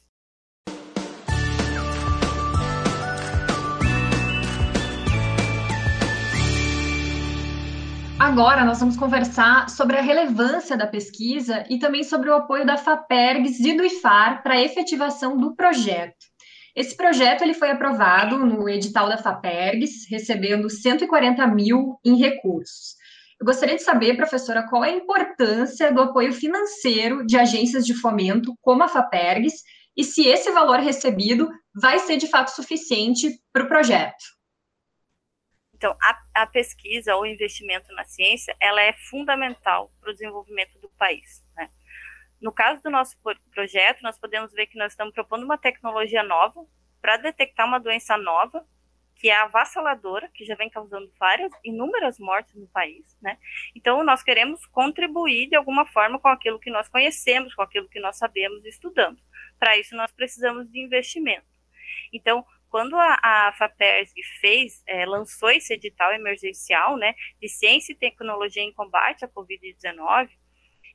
Agora 8.24 8.64
nós 8.64 8.80
vamos 8.80 8.96
conversar 8.96 9.70
sobre 9.70 9.98
a 9.98 10.02
relevância 10.02 10.78
da 10.78 10.88
pesquisa 10.88 11.66
e 11.70 11.78
também 11.78 12.06
sobre 12.06 12.30
o 12.30 12.34
apoio 12.34 12.66
da 12.66 12.78
FAPERGS 12.78 13.60
e 13.60 13.76
do 13.76 13.84
IFAR 13.84 14.42
para 14.42 14.54
a 14.54 14.62
efetivação 14.62 15.36
do 15.36 15.54
projeto. 15.54 16.26
Esse 16.74 16.96
projeto 16.96 17.42
ele 17.42 17.54
foi 17.54 17.70
aprovado 17.70 18.38
no 18.38 18.70
edital 18.70 19.10
da 19.10 19.18
FAPERGS, 19.18 20.10
recebendo 20.10 20.70
140 20.70 21.46
mil 21.48 22.00
em 22.02 22.16
recursos. 22.16 22.96
Eu 23.38 23.46
gostaria 23.46 23.76
de 23.76 23.84
saber, 23.84 24.16
professora, 24.16 24.66
qual 24.70 24.86
é 24.86 24.92
a 24.92 24.96
importância 24.96 25.92
do 25.92 26.00
apoio 26.00 26.32
financeiro 26.32 27.26
de 27.26 27.38
agências 27.38 27.86
de 27.86 27.94
fomento 27.94 28.54
como 28.62 28.84
a 28.84 28.88
FAPERGS 28.88 29.64
e 29.98 30.04
se 30.06 30.26
esse 30.30 30.50
valor 30.50 30.80
recebido 30.80 31.50
vai 31.76 32.00
ser 32.00 32.16
de 32.16 32.28
fato 32.28 32.52
suficiente 32.52 33.38
para 33.52 33.66
o 33.66 33.68
projeto. 33.68 34.24
Então, 35.84 35.98
a, 36.02 36.44
a 36.44 36.48
pesquisa 36.48 37.14
ou 37.14 37.26
investimento 37.26 37.94
na 37.94 38.06
ciência, 38.06 38.56
ela 38.58 38.82
é 38.82 38.94
fundamental 38.94 39.92
para 40.00 40.12
o 40.12 40.14
desenvolvimento 40.14 40.80
do 40.80 40.88
país. 40.92 41.46
Né? 41.58 41.70
No 42.40 42.54
caso 42.54 42.82
do 42.82 42.90
nosso 42.90 43.18
projeto, 43.52 44.02
nós 44.02 44.18
podemos 44.18 44.54
ver 44.54 44.68
que 44.68 44.78
nós 44.78 44.94
estamos 44.94 45.14
propondo 45.14 45.44
uma 45.44 45.58
tecnologia 45.58 46.24
nova 46.24 46.66
para 47.02 47.18
detectar 47.18 47.68
uma 47.68 47.82
doença 47.82 48.16
nova, 48.16 48.66
que 49.18 49.30
é 49.30 49.36
avassaladora, 49.36 50.30
que 50.34 50.46
já 50.46 50.56
vem 50.56 50.70
causando 50.70 51.12
várias, 51.20 51.52
inúmeras 51.66 52.18
mortes 52.18 52.56
no 52.56 52.68
país, 52.68 53.18
né? 53.22 53.38
Então, 53.76 54.06
nós 54.06 54.24
queremos 54.24 54.66
contribuir 54.68 55.50
de 55.50 55.58
alguma 55.58 55.86
forma 55.86 56.18
com 56.18 56.30
aquilo 56.30 56.62
que 56.62 56.72
nós 56.72 56.88
conhecemos, 56.88 57.54
com 57.54 57.62
aquilo 57.62 57.90
que 57.90 58.00
nós 58.00 58.18
sabemos 58.18 58.64
e 58.64 58.70
estudamos. 58.70 59.22
Para 59.60 59.78
isso, 59.78 59.98
nós 59.98 60.14
precisamos 60.14 60.72
de 60.72 60.80
investimento. 60.80 61.46
Então, 62.14 62.46
quando 62.74 62.96
a, 62.96 63.20
a 63.22 63.54
FAPERSG 63.54 64.24
fez, 64.42 64.82
é, 64.88 65.06
lançou 65.06 65.52
esse 65.52 65.76
edital 65.76 66.12
emergencial, 66.12 66.98
né, 66.98 67.14
de 67.40 67.48
ciência 67.48 67.94
e 67.94 67.96
tecnologia 67.96 68.64
em 68.64 68.74
combate 68.74 69.24
à 69.24 69.28
Covid-19, 69.28 70.28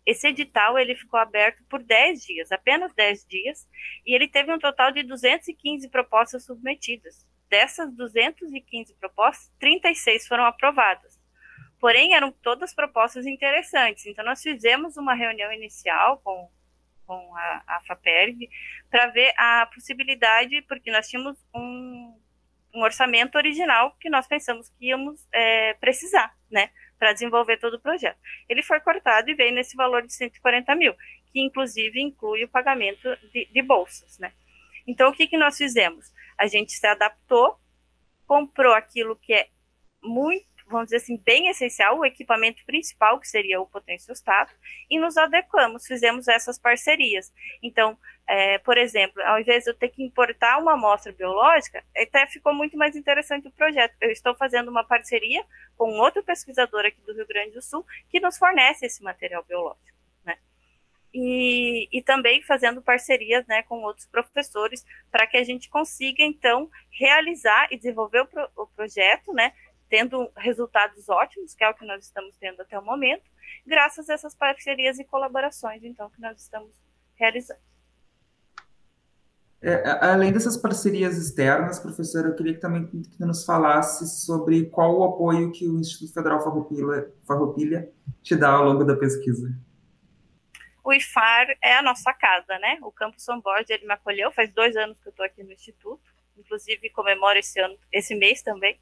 esse 0.05 0.27
edital 0.27 0.77
ele 0.77 0.97
ficou 0.97 1.21
aberto 1.21 1.63
por 1.71 1.81
10 1.81 2.21
dias, 2.25 2.51
apenas 2.51 2.93
10 2.95 3.25
dias, 3.29 3.69
e 4.05 4.13
ele 4.13 4.27
teve 4.27 4.53
um 4.53 4.59
total 4.59 4.91
de 4.91 5.05
215 5.05 5.89
propostas 5.89 6.45
submetidas. 6.45 7.25
Dessas 7.49 7.95
215 7.95 8.97
propostas, 8.97 9.49
36 9.61 10.27
foram 10.27 10.47
aprovadas. 10.47 11.17
Porém, 11.79 12.13
eram 12.13 12.33
todas 12.33 12.75
propostas 12.75 13.25
interessantes. 13.25 14.05
Então, 14.05 14.25
nós 14.25 14.43
fizemos 14.43 14.97
uma 14.97 15.15
reunião 15.15 15.53
inicial 15.53 16.19
com 16.25 16.51
com 17.09 17.35
a, 17.35 17.63
a 17.67 17.81
FAPERG, 17.87 18.51
para 18.91 19.07
ver 19.07 19.33
a 19.39 19.67
possibilidade, 19.75 20.61
porque 20.69 20.93
nós 20.93 21.09
tínhamos 21.09 21.43
um, 21.55 22.15
um 22.75 22.83
orçamento 22.83 23.37
original 23.37 23.97
que 23.99 24.11
nós 24.11 24.29
pensamos 24.29 24.69
que 24.69 24.89
íamos 24.89 25.27
é, 25.33 25.73
precisar, 25.75 26.37
né, 26.51 26.71
para 26.99 27.15
desenvolver 27.15 27.57
todo 27.57 27.75
o 27.75 27.81
projeto. 27.81 28.19
Ele 28.47 28.63
foi 28.63 28.79
cortado 28.81 29.31
e 29.31 29.35
veio 29.35 29.55
nesse 29.55 29.75
valor 29.75 30.07
de 30.07 30.13
140 30.13 30.75
mil, 30.75 30.95
que 31.33 31.41
inclusive 31.41 31.99
inclui 31.99 32.45
o 32.45 32.49
pagamento 32.49 33.09
de, 33.33 33.47
de 33.47 33.63
bolsas, 33.63 34.19
né. 34.19 34.33
Então, 34.87 35.09
o 35.09 35.13
que, 35.13 35.27
que 35.27 35.37
nós 35.37 35.57
fizemos? 35.57 36.13
A 36.39 36.47
gente 36.47 36.73
se 36.73 36.87
adaptou, 36.87 37.59
comprou 38.27 38.75
aquilo 38.75 39.17
que 39.17 39.33
é 39.33 39.49
muito 40.03 40.58
vamos 40.69 40.87
dizer 40.87 40.99
assim, 40.99 41.17
bem 41.17 41.49
essencial, 41.49 41.99
o 41.99 42.05
equipamento 42.05 42.65
principal, 42.65 43.19
que 43.19 43.29
seria 43.29 43.61
o 43.61 43.67
potenciostato, 43.67 44.55
e 44.91 44.99
nos 44.99 45.17
adequamos, 45.17 45.87
fizemos 45.87 46.29
essas 46.29 46.59
parcerias. 46.59 47.33
Então, 47.63 47.99
é, 48.29 48.59
por 48.59 48.77
exemplo, 48.77 49.23
ao 49.23 49.41
invés 49.41 49.65
de 49.65 49.71
eu 49.71 49.75
ter 49.75 49.89
que 49.89 50.03
importar 50.03 50.59
uma 50.59 50.75
amostra 50.75 51.11
biológica, 51.13 51.83
até 51.97 52.27
ficou 52.27 52.53
muito 52.53 52.77
mais 52.77 52.95
interessante 52.95 53.49
o 53.49 53.53
projeto. 53.53 53.95
Eu 54.03 54.11
estou 54.11 54.35
fazendo 54.35 54.69
uma 54.69 54.85
parceria 54.85 55.43
com 55.79 55.99
outro 55.99 56.23
pesquisador 56.23 56.85
aqui 56.85 57.01
do 57.07 57.15
Rio 57.15 57.27
Grande 57.27 57.53
do 57.53 57.63
Sul 57.63 57.87
que 58.11 58.21
nos 58.21 58.37
fornece 58.37 58.85
esse 58.85 59.03
material 59.03 59.43
biológico. 59.45 59.97
Né? 60.27 60.37
E, 61.15 61.89
e, 61.91 62.03
também 62.03 62.43
fazendo 62.43 62.83
parcerias 62.83 63.47
né, 63.47 63.63
com 63.63 63.81
outros 63.81 64.07
professores 64.07 64.85
para 65.11 65.27
que 65.27 65.39
a 65.39 65.45
gente 65.45 65.71
consiga, 65.71 66.23
então, 66.23 66.71
realizar 66.91 67.69
e 67.71 67.79
desenvolver 67.79 68.21
o, 68.21 68.27
pro, 68.27 68.51
o 68.57 68.67
projeto, 68.67 69.33
né, 69.33 69.55
tendo 69.89 70.31
resultados 70.37 71.09
ótimos, 71.09 71.55
que 71.55 71.65
é 71.65 71.69
o 71.69 71.75
que 71.75 71.87
nós 71.87 72.05
estamos 72.05 72.37
tendo 72.37 72.61
até 72.63 72.79
o 72.79 72.85
momento, 72.85 73.25
graças 73.67 74.09
a 74.09 74.15
essas 74.15 74.35
parcerias 74.35 74.99
e 74.99 75.05
colaborações, 75.05 75.83
então, 75.83 76.11
que 76.11 76.21
nós 76.21 76.41
estamos 76.41 76.73
realizando. 77.15 77.61
É, 79.61 79.83
além 80.01 80.33
dessas 80.33 80.57
parcerias 80.57 81.19
externas, 81.19 81.81
professora, 81.81 82.29
eu 82.29 82.37
queria 82.37 82.55
que 82.55 82.61
também 82.61 82.87
que 82.87 83.03
nos 83.19 83.45
falasse 83.45 84.07
sobre 84.25 84.67
qual 84.67 84.97
o 84.97 85.05
apoio 85.05 85.51
que 85.51 85.67
o 85.67 85.81
Instituto 85.81 86.15
Federal 86.15 86.41
Farroupilha, 86.41 87.13
Farroupilha 87.27 87.91
te 88.23 88.37
dá 88.37 88.51
ao 88.51 88.65
longo 88.65 88.85
da 88.85 88.95
pesquisa. 88.95 89.53
O 90.85 90.93
IFAR 90.93 91.49
é 91.61 91.77
a 91.77 91.83
nossa 91.83 92.13
casa, 92.15 92.57
né? 92.61 92.79
O 92.83 92.93
Campus 92.93 93.25
São 93.25 93.41
Borges, 93.41 93.69
ele 93.69 93.85
me 93.85 93.93
acolheu, 93.93 94.31
faz 94.31 94.53
dois 94.53 94.77
anos 94.77 94.97
que 95.01 95.09
eu 95.09 95.11
estou 95.11 95.27
aqui 95.27 95.43
no 95.43 95.53
Instituto, 95.53 96.01
inclusive 96.37 96.89
comemoro 96.91 97.39
esse 97.39 97.59
ano, 97.61 97.77
esse 97.93 98.15
mês 98.15 98.43
também, 98.43 98.79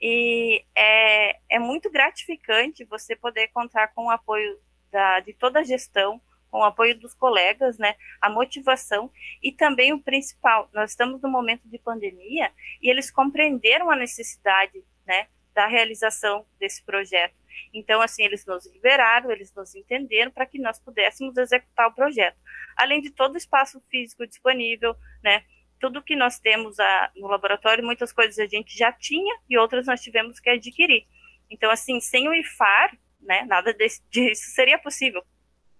e 0.00 0.64
é, 0.74 1.38
é 1.48 1.58
muito 1.58 1.90
gratificante 1.90 2.84
você 2.84 3.16
poder 3.16 3.48
contar 3.48 3.88
com 3.88 4.06
o 4.06 4.10
apoio 4.10 4.58
da, 4.90 5.20
de 5.20 5.32
toda 5.32 5.60
a 5.60 5.64
gestão, 5.64 6.20
com 6.50 6.60
o 6.60 6.64
apoio 6.64 6.98
dos 6.98 7.14
colegas, 7.14 7.76
né, 7.78 7.96
a 8.20 8.30
motivação 8.30 9.10
e 9.42 9.52
também 9.52 9.92
o 9.92 10.02
principal, 10.02 10.70
nós 10.72 10.90
estamos 10.90 11.20
no 11.20 11.28
momento 11.28 11.68
de 11.68 11.78
pandemia 11.78 12.52
e 12.80 12.88
eles 12.88 13.10
compreenderam 13.10 13.90
a 13.90 13.96
necessidade, 13.96 14.82
né, 15.06 15.28
da 15.54 15.66
realização 15.66 16.46
desse 16.58 16.82
projeto. 16.84 17.34
Então, 17.72 18.02
assim, 18.02 18.22
eles 18.22 18.44
nos 18.44 18.66
liberaram, 18.66 19.30
eles 19.30 19.52
nos 19.54 19.74
entenderam 19.74 20.30
para 20.30 20.44
que 20.44 20.58
nós 20.58 20.78
pudéssemos 20.78 21.36
executar 21.36 21.88
o 21.88 21.94
projeto. 21.94 22.36
Além 22.76 23.00
de 23.00 23.10
todo 23.10 23.34
o 23.34 23.38
espaço 23.38 23.82
físico 23.90 24.26
disponível, 24.26 24.94
né, 25.22 25.44
tudo 25.80 26.02
que 26.02 26.16
nós 26.16 26.38
temos 26.38 26.78
a, 26.78 27.10
no 27.16 27.28
laboratório, 27.28 27.84
muitas 27.84 28.12
coisas 28.12 28.38
a 28.38 28.46
gente 28.46 28.76
já 28.76 28.92
tinha 28.92 29.34
e 29.48 29.58
outras 29.58 29.86
nós 29.86 30.00
tivemos 30.00 30.40
que 30.40 30.50
adquirir. 30.50 31.06
Então, 31.50 31.70
assim, 31.70 32.00
sem 32.00 32.28
o 32.28 32.34
IFAR, 32.34 32.96
né, 33.20 33.44
nada 33.44 33.74
disso 34.10 34.50
seria 34.54 34.78
possível, 34.78 35.22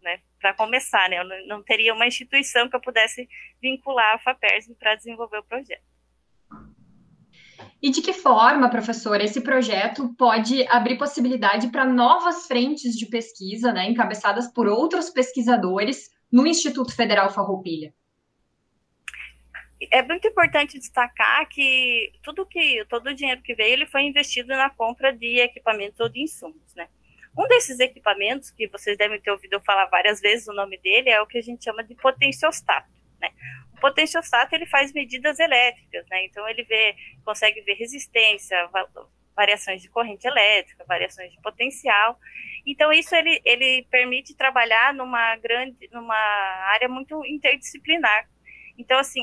né, 0.03 0.20
para 0.40 0.55
começar, 0.55 1.09
né, 1.09 1.18
eu 1.18 1.24
não, 1.24 1.47
não, 1.47 1.62
teria 1.62 1.94
uma 1.94 2.07
instituição 2.07 2.68
que 2.68 2.76
eu 2.76 2.80
pudesse 2.80 3.28
vincular 3.61 4.14
a 4.14 4.18
FAPERS 4.18 4.70
para 4.78 4.94
desenvolver 4.94 5.38
o 5.38 5.44
projeto. 5.44 5.84
E 7.82 7.90
de 7.90 8.03
que 8.03 8.12
forma, 8.12 8.70
professora, 8.70 9.22
esse 9.22 9.40
projeto 9.40 10.14
pode 10.16 10.66
abrir 10.68 10.97
possibilidade 10.97 11.68
para 11.68 11.84
novas 11.84 12.47
frentes 12.47 12.94
de 12.97 13.07
pesquisa, 13.07 13.72
né, 13.72 13.88
encabeçadas 13.88 14.53
por 14.53 14.66
outros 14.66 15.11
pesquisadores 15.11 16.11
no 16.30 16.47
Instituto 16.47 16.94
Federal 16.94 17.30
Farroupilha? 17.30 17.94
É 19.91 20.03
muito 20.03 20.26
importante 20.28 20.78
destacar 20.78 21.49
que 21.49 22.12
tudo 22.22 22.47
que 22.47 22.84
todo 22.89 23.09
o 23.09 23.14
dinheiro 23.14 23.43
que 23.43 23.55
veio 23.55 23.72
ele 23.72 23.87
foi 23.87 24.03
investido 24.03 24.49
na 24.49 24.70
compra 24.70 25.12
de 25.12 25.41
equipamentos 25.41 26.01
ou 26.01 26.09
de 26.09 26.20
insumos, 26.22 26.74
né? 26.74 26.89
Um 27.37 27.47
desses 27.49 27.78
equipamentos, 27.80 28.51
que 28.51 28.66
vocês 28.68 28.97
devem 28.97 29.20
ter 29.20 29.30
ouvido 29.30 29.55
eu 29.55 29.61
falar 29.61 29.84
várias 29.87 30.20
vezes 30.20 30.49
o 30.49 30.55
nome 30.55 30.78
dele, 30.78 31.11
é 31.11 31.20
o 31.20 31.26
que 31.26 31.37
a 31.37 31.43
gente 31.43 31.62
chama 31.62 31.84
de 31.84 31.95
potenciostato. 31.95 32.89
Né? 33.20 33.30
O 33.76 33.80
potenciostato 33.80 34.55
ele 34.55 34.64
faz 34.64 34.93
medidas 34.95 35.39
elétricas, 35.39 36.07
né? 36.09 36.24
então 36.24 36.49
ele 36.49 36.64
vê, 36.64 36.97
consegue 37.24 37.61
ver 37.61 37.74
resistência, 37.74 38.57
variações 39.34 39.82
de 39.82 39.91
corrente 39.91 40.26
elétrica, 40.26 40.82
variações 40.89 41.30
de 41.30 41.41
potencial. 41.43 42.18
Então 42.66 42.91
isso 42.91 43.14
ele, 43.14 43.39
ele 43.45 43.87
permite 43.91 44.34
trabalhar 44.34 44.95
numa 44.95 45.37
grande, 45.37 45.76
numa 45.93 46.16
área 46.72 46.89
muito 46.89 47.22
interdisciplinar. 47.26 48.30
Então 48.78 48.99
assim, 48.99 49.22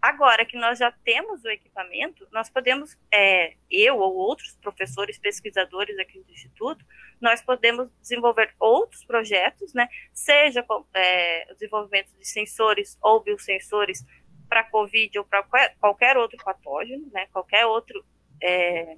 Agora 0.00 0.46
que 0.46 0.56
nós 0.56 0.78
já 0.78 0.90
temos 1.04 1.44
o 1.44 1.50
equipamento, 1.50 2.26
nós 2.32 2.48
podemos, 2.48 2.96
é, 3.12 3.54
eu 3.70 3.98
ou 3.98 4.14
outros 4.16 4.56
professores, 4.56 5.18
pesquisadores 5.18 5.98
aqui 5.98 6.20
do 6.20 6.32
Instituto, 6.32 6.84
nós 7.20 7.42
podemos 7.42 7.90
desenvolver 8.00 8.54
outros 8.58 9.04
projetos, 9.04 9.74
né, 9.74 9.88
seja 10.12 10.64
é, 10.94 11.46
o 11.50 11.54
desenvolvimento 11.54 12.16
de 12.16 12.26
sensores 12.26 12.98
ou 13.02 13.20
biosensores 13.22 14.02
para 14.48 14.64
COVID 14.64 15.18
ou 15.18 15.24
para 15.24 15.42
qualquer, 15.42 15.76
qualquer, 15.78 16.16
outro 16.16 16.38
patógeno, 16.42 17.06
né, 17.12 17.26
qualquer 17.30 17.66
outro 17.66 18.02
é, 18.42 18.96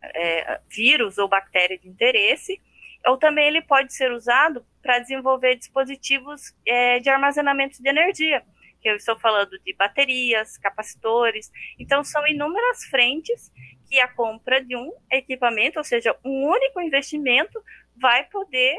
é, 0.00 0.60
vírus 0.70 1.18
ou 1.18 1.26
bactéria 1.26 1.76
de 1.76 1.88
interesse, 1.88 2.60
ou 3.04 3.16
também 3.16 3.48
ele 3.48 3.62
pode 3.62 3.92
ser 3.92 4.12
usado 4.12 4.64
para 4.80 5.00
desenvolver 5.00 5.56
dispositivos 5.56 6.54
é, 6.64 7.00
de 7.00 7.10
armazenamento 7.10 7.82
de 7.82 7.88
energia, 7.88 8.44
que 8.82 8.88
eu 8.88 8.96
estou 8.96 9.16
falando 9.18 9.58
de 9.64 9.74
baterias, 9.74 10.58
capacitores. 10.58 11.50
Então, 11.78 12.02
são 12.02 12.26
inúmeras 12.26 12.84
frentes 12.86 13.52
que 13.88 14.00
a 14.00 14.08
compra 14.08 14.62
de 14.62 14.76
um 14.76 14.92
equipamento, 15.10 15.78
ou 15.78 15.84
seja, 15.84 16.16
um 16.24 16.48
único 16.48 16.80
investimento, 16.80 17.62
vai 17.96 18.24
poder 18.24 18.78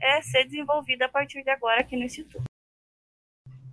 é, 0.00 0.20
ser 0.20 0.44
desenvolvida 0.44 1.06
a 1.06 1.08
partir 1.08 1.42
de 1.42 1.50
agora 1.50 1.80
aqui 1.80 1.96
no 1.96 2.04
Instituto. 2.04 2.44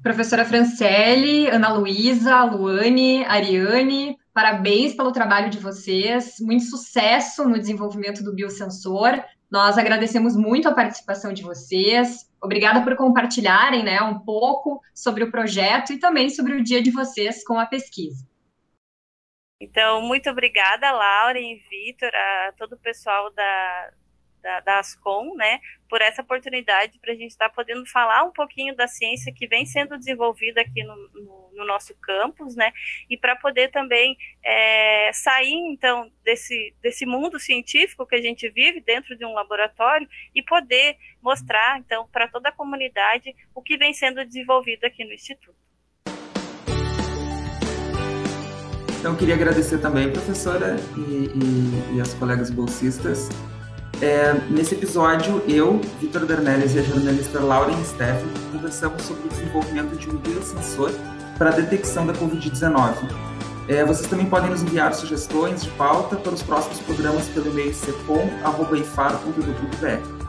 Professora 0.02 0.46
Franciele, 0.46 1.48
Ana 1.50 1.74
Luísa, 1.74 2.44
Luane, 2.44 3.26
Ariane, 3.26 4.16
parabéns 4.32 4.94
pelo 4.94 5.12
trabalho 5.12 5.50
de 5.50 5.58
vocês, 5.58 6.36
muito 6.40 6.66
sucesso 6.66 7.44
no 7.50 7.60
desenvolvimento 7.60 8.24
do 8.24 8.34
biosensor. 8.34 9.24
Nós 9.50 9.78
agradecemos 9.78 10.36
muito 10.36 10.68
a 10.70 10.74
participação 10.74 11.34
de 11.34 11.42
vocês. 11.42 12.25
Obrigada 12.42 12.84
por 12.84 12.96
compartilharem 12.96 13.84
né, 13.84 14.02
um 14.02 14.20
pouco 14.20 14.82
sobre 14.94 15.24
o 15.24 15.32
projeto 15.32 15.94
e 15.94 16.00
também 16.00 16.30
sobre 16.30 16.54
o 16.54 16.64
dia 16.64 16.82
de 16.82 16.92
vocês 16.92 17.44
com 17.44 17.60
a 17.60 17.66
pesquisa. 17.66 18.28
Então, 19.60 20.02
muito 20.02 20.30
obrigada, 20.30 20.92
Laura 20.92 21.40
e 21.40 21.56
Vitor, 21.70 22.12
a 22.14 22.54
todo 22.58 22.74
o 22.74 22.80
pessoal 22.80 23.32
da, 23.32 23.94
da, 24.46 24.60
da 24.60 24.80
Ascom, 24.80 25.34
né, 25.36 25.60
por 25.90 26.02
essa 26.02 26.22
oportunidade 26.22 27.00
para 27.00 27.14
a 27.14 27.16
gente 27.16 27.32
estar 27.32 27.50
tá 27.50 27.56
podendo 27.56 27.84
falar 27.88 28.24
um 28.24 28.32
pouquinho 28.32 28.76
da 28.76 28.88
ciência 28.88 29.34
que 29.34 29.48
vem 29.48 29.66
sendo 29.66 29.98
desenvolvida 29.98 30.62
aqui 30.62 30.84
no, 30.84 30.96
no, 30.96 31.52
no 31.52 31.66
nosso 31.66 31.96
campus, 31.96 32.56
né, 32.56 32.72
e 33.10 33.18
para 33.18 33.36
poder 33.36 33.72
também 33.72 34.16
é, 34.44 35.10
sair, 35.14 35.56
então, 35.72 36.12
desse, 36.24 36.76
desse 36.80 37.08
mundo 37.08 37.40
científico 37.40 38.06
que 38.06 38.16
a 38.16 38.22
gente 38.22 38.48
vive 38.50 38.82
dentro 38.82 39.18
de 39.18 39.26
um 39.26 39.34
laboratório 39.34 40.08
e 40.36 40.44
poder 40.44 40.96
mostrar, 41.24 41.80
então, 41.80 42.08
para 42.12 42.28
toda 42.28 42.50
a 42.50 42.52
comunidade 42.52 43.36
o 43.56 43.64
que 43.64 43.78
vem 43.78 43.94
sendo 43.94 44.24
desenvolvido 44.24 44.86
aqui 44.86 45.04
no 45.04 45.14
Instituto. 45.14 45.58
Então, 49.00 49.16
queria 49.16 49.36
agradecer 49.36 49.80
também, 49.80 50.12
professora, 50.12 50.76
e, 50.98 51.94
e, 51.94 51.98
e 51.98 52.02
as 52.02 52.14
colegas 52.16 52.50
bolsistas 52.50 53.30
é, 54.02 54.34
nesse 54.50 54.76
episódio, 54.76 55.42
eu, 55.48 55.80
Vitor 56.00 56.26
Bernelles 56.26 56.76
e 56.76 56.80
a 56.80 56.84
jornalista 56.84 57.40
Lauren 57.40 57.82
Steffen 57.84 58.28
conversamos 58.52 59.04
sobre 59.04 59.28
o 59.28 59.30
desenvolvimento 59.30 59.96
de 59.96 60.10
um 60.10 60.18
biosensor 60.18 60.92
para 61.38 61.52
a 61.52 61.54
detecção 61.54 62.06
da 62.06 62.14
Covid-19. 62.14 62.96
É, 63.68 63.84
vocês 63.84 64.08
também 64.08 64.28
podem 64.28 64.50
nos 64.50 64.62
enviar 64.62 64.94
sugestões 64.94 65.64
de 65.64 65.70
pauta 65.72 66.16
para 66.18 66.34
os 66.34 66.44
próximos 66.44 66.80
programas 66.80 67.28
pelo 67.30 67.50
e-mail 67.52 67.74
cepom.ifar.edu.br. 67.74 70.26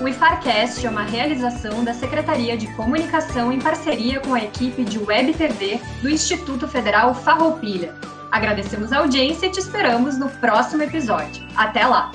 O 0.00 0.08
IFARcast 0.08 0.86
é 0.86 0.90
uma 0.90 1.02
realização 1.02 1.82
da 1.82 1.92
Secretaria 1.92 2.56
de 2.56 2.72
Comunicação 2.74 3.52
em 3.52 3.60
parceria 3.60 4.20
com 4.20 4.32
a 4.32 4.42
equipe 4.42 4.84
de 4.84 4.98
Web 4.98 5.34
TV 5.34 5.80
do 6.00 6.08
Instituto 6.08 6.68
Federal 6.68 7.14
Farroupilha. 7.14 7.94
Agradecemos 8.30 8.92
a 8.92 8.98
audiência 8.98 9.46
e 9.46 9.50
te 9.50 9.58
esperamos 9.58 10.16
no 10.16 10.28
próximo 10.28 10.84
episódio. 10.84 11.44
Até 11.56 11.84
lá! 11.84 12.12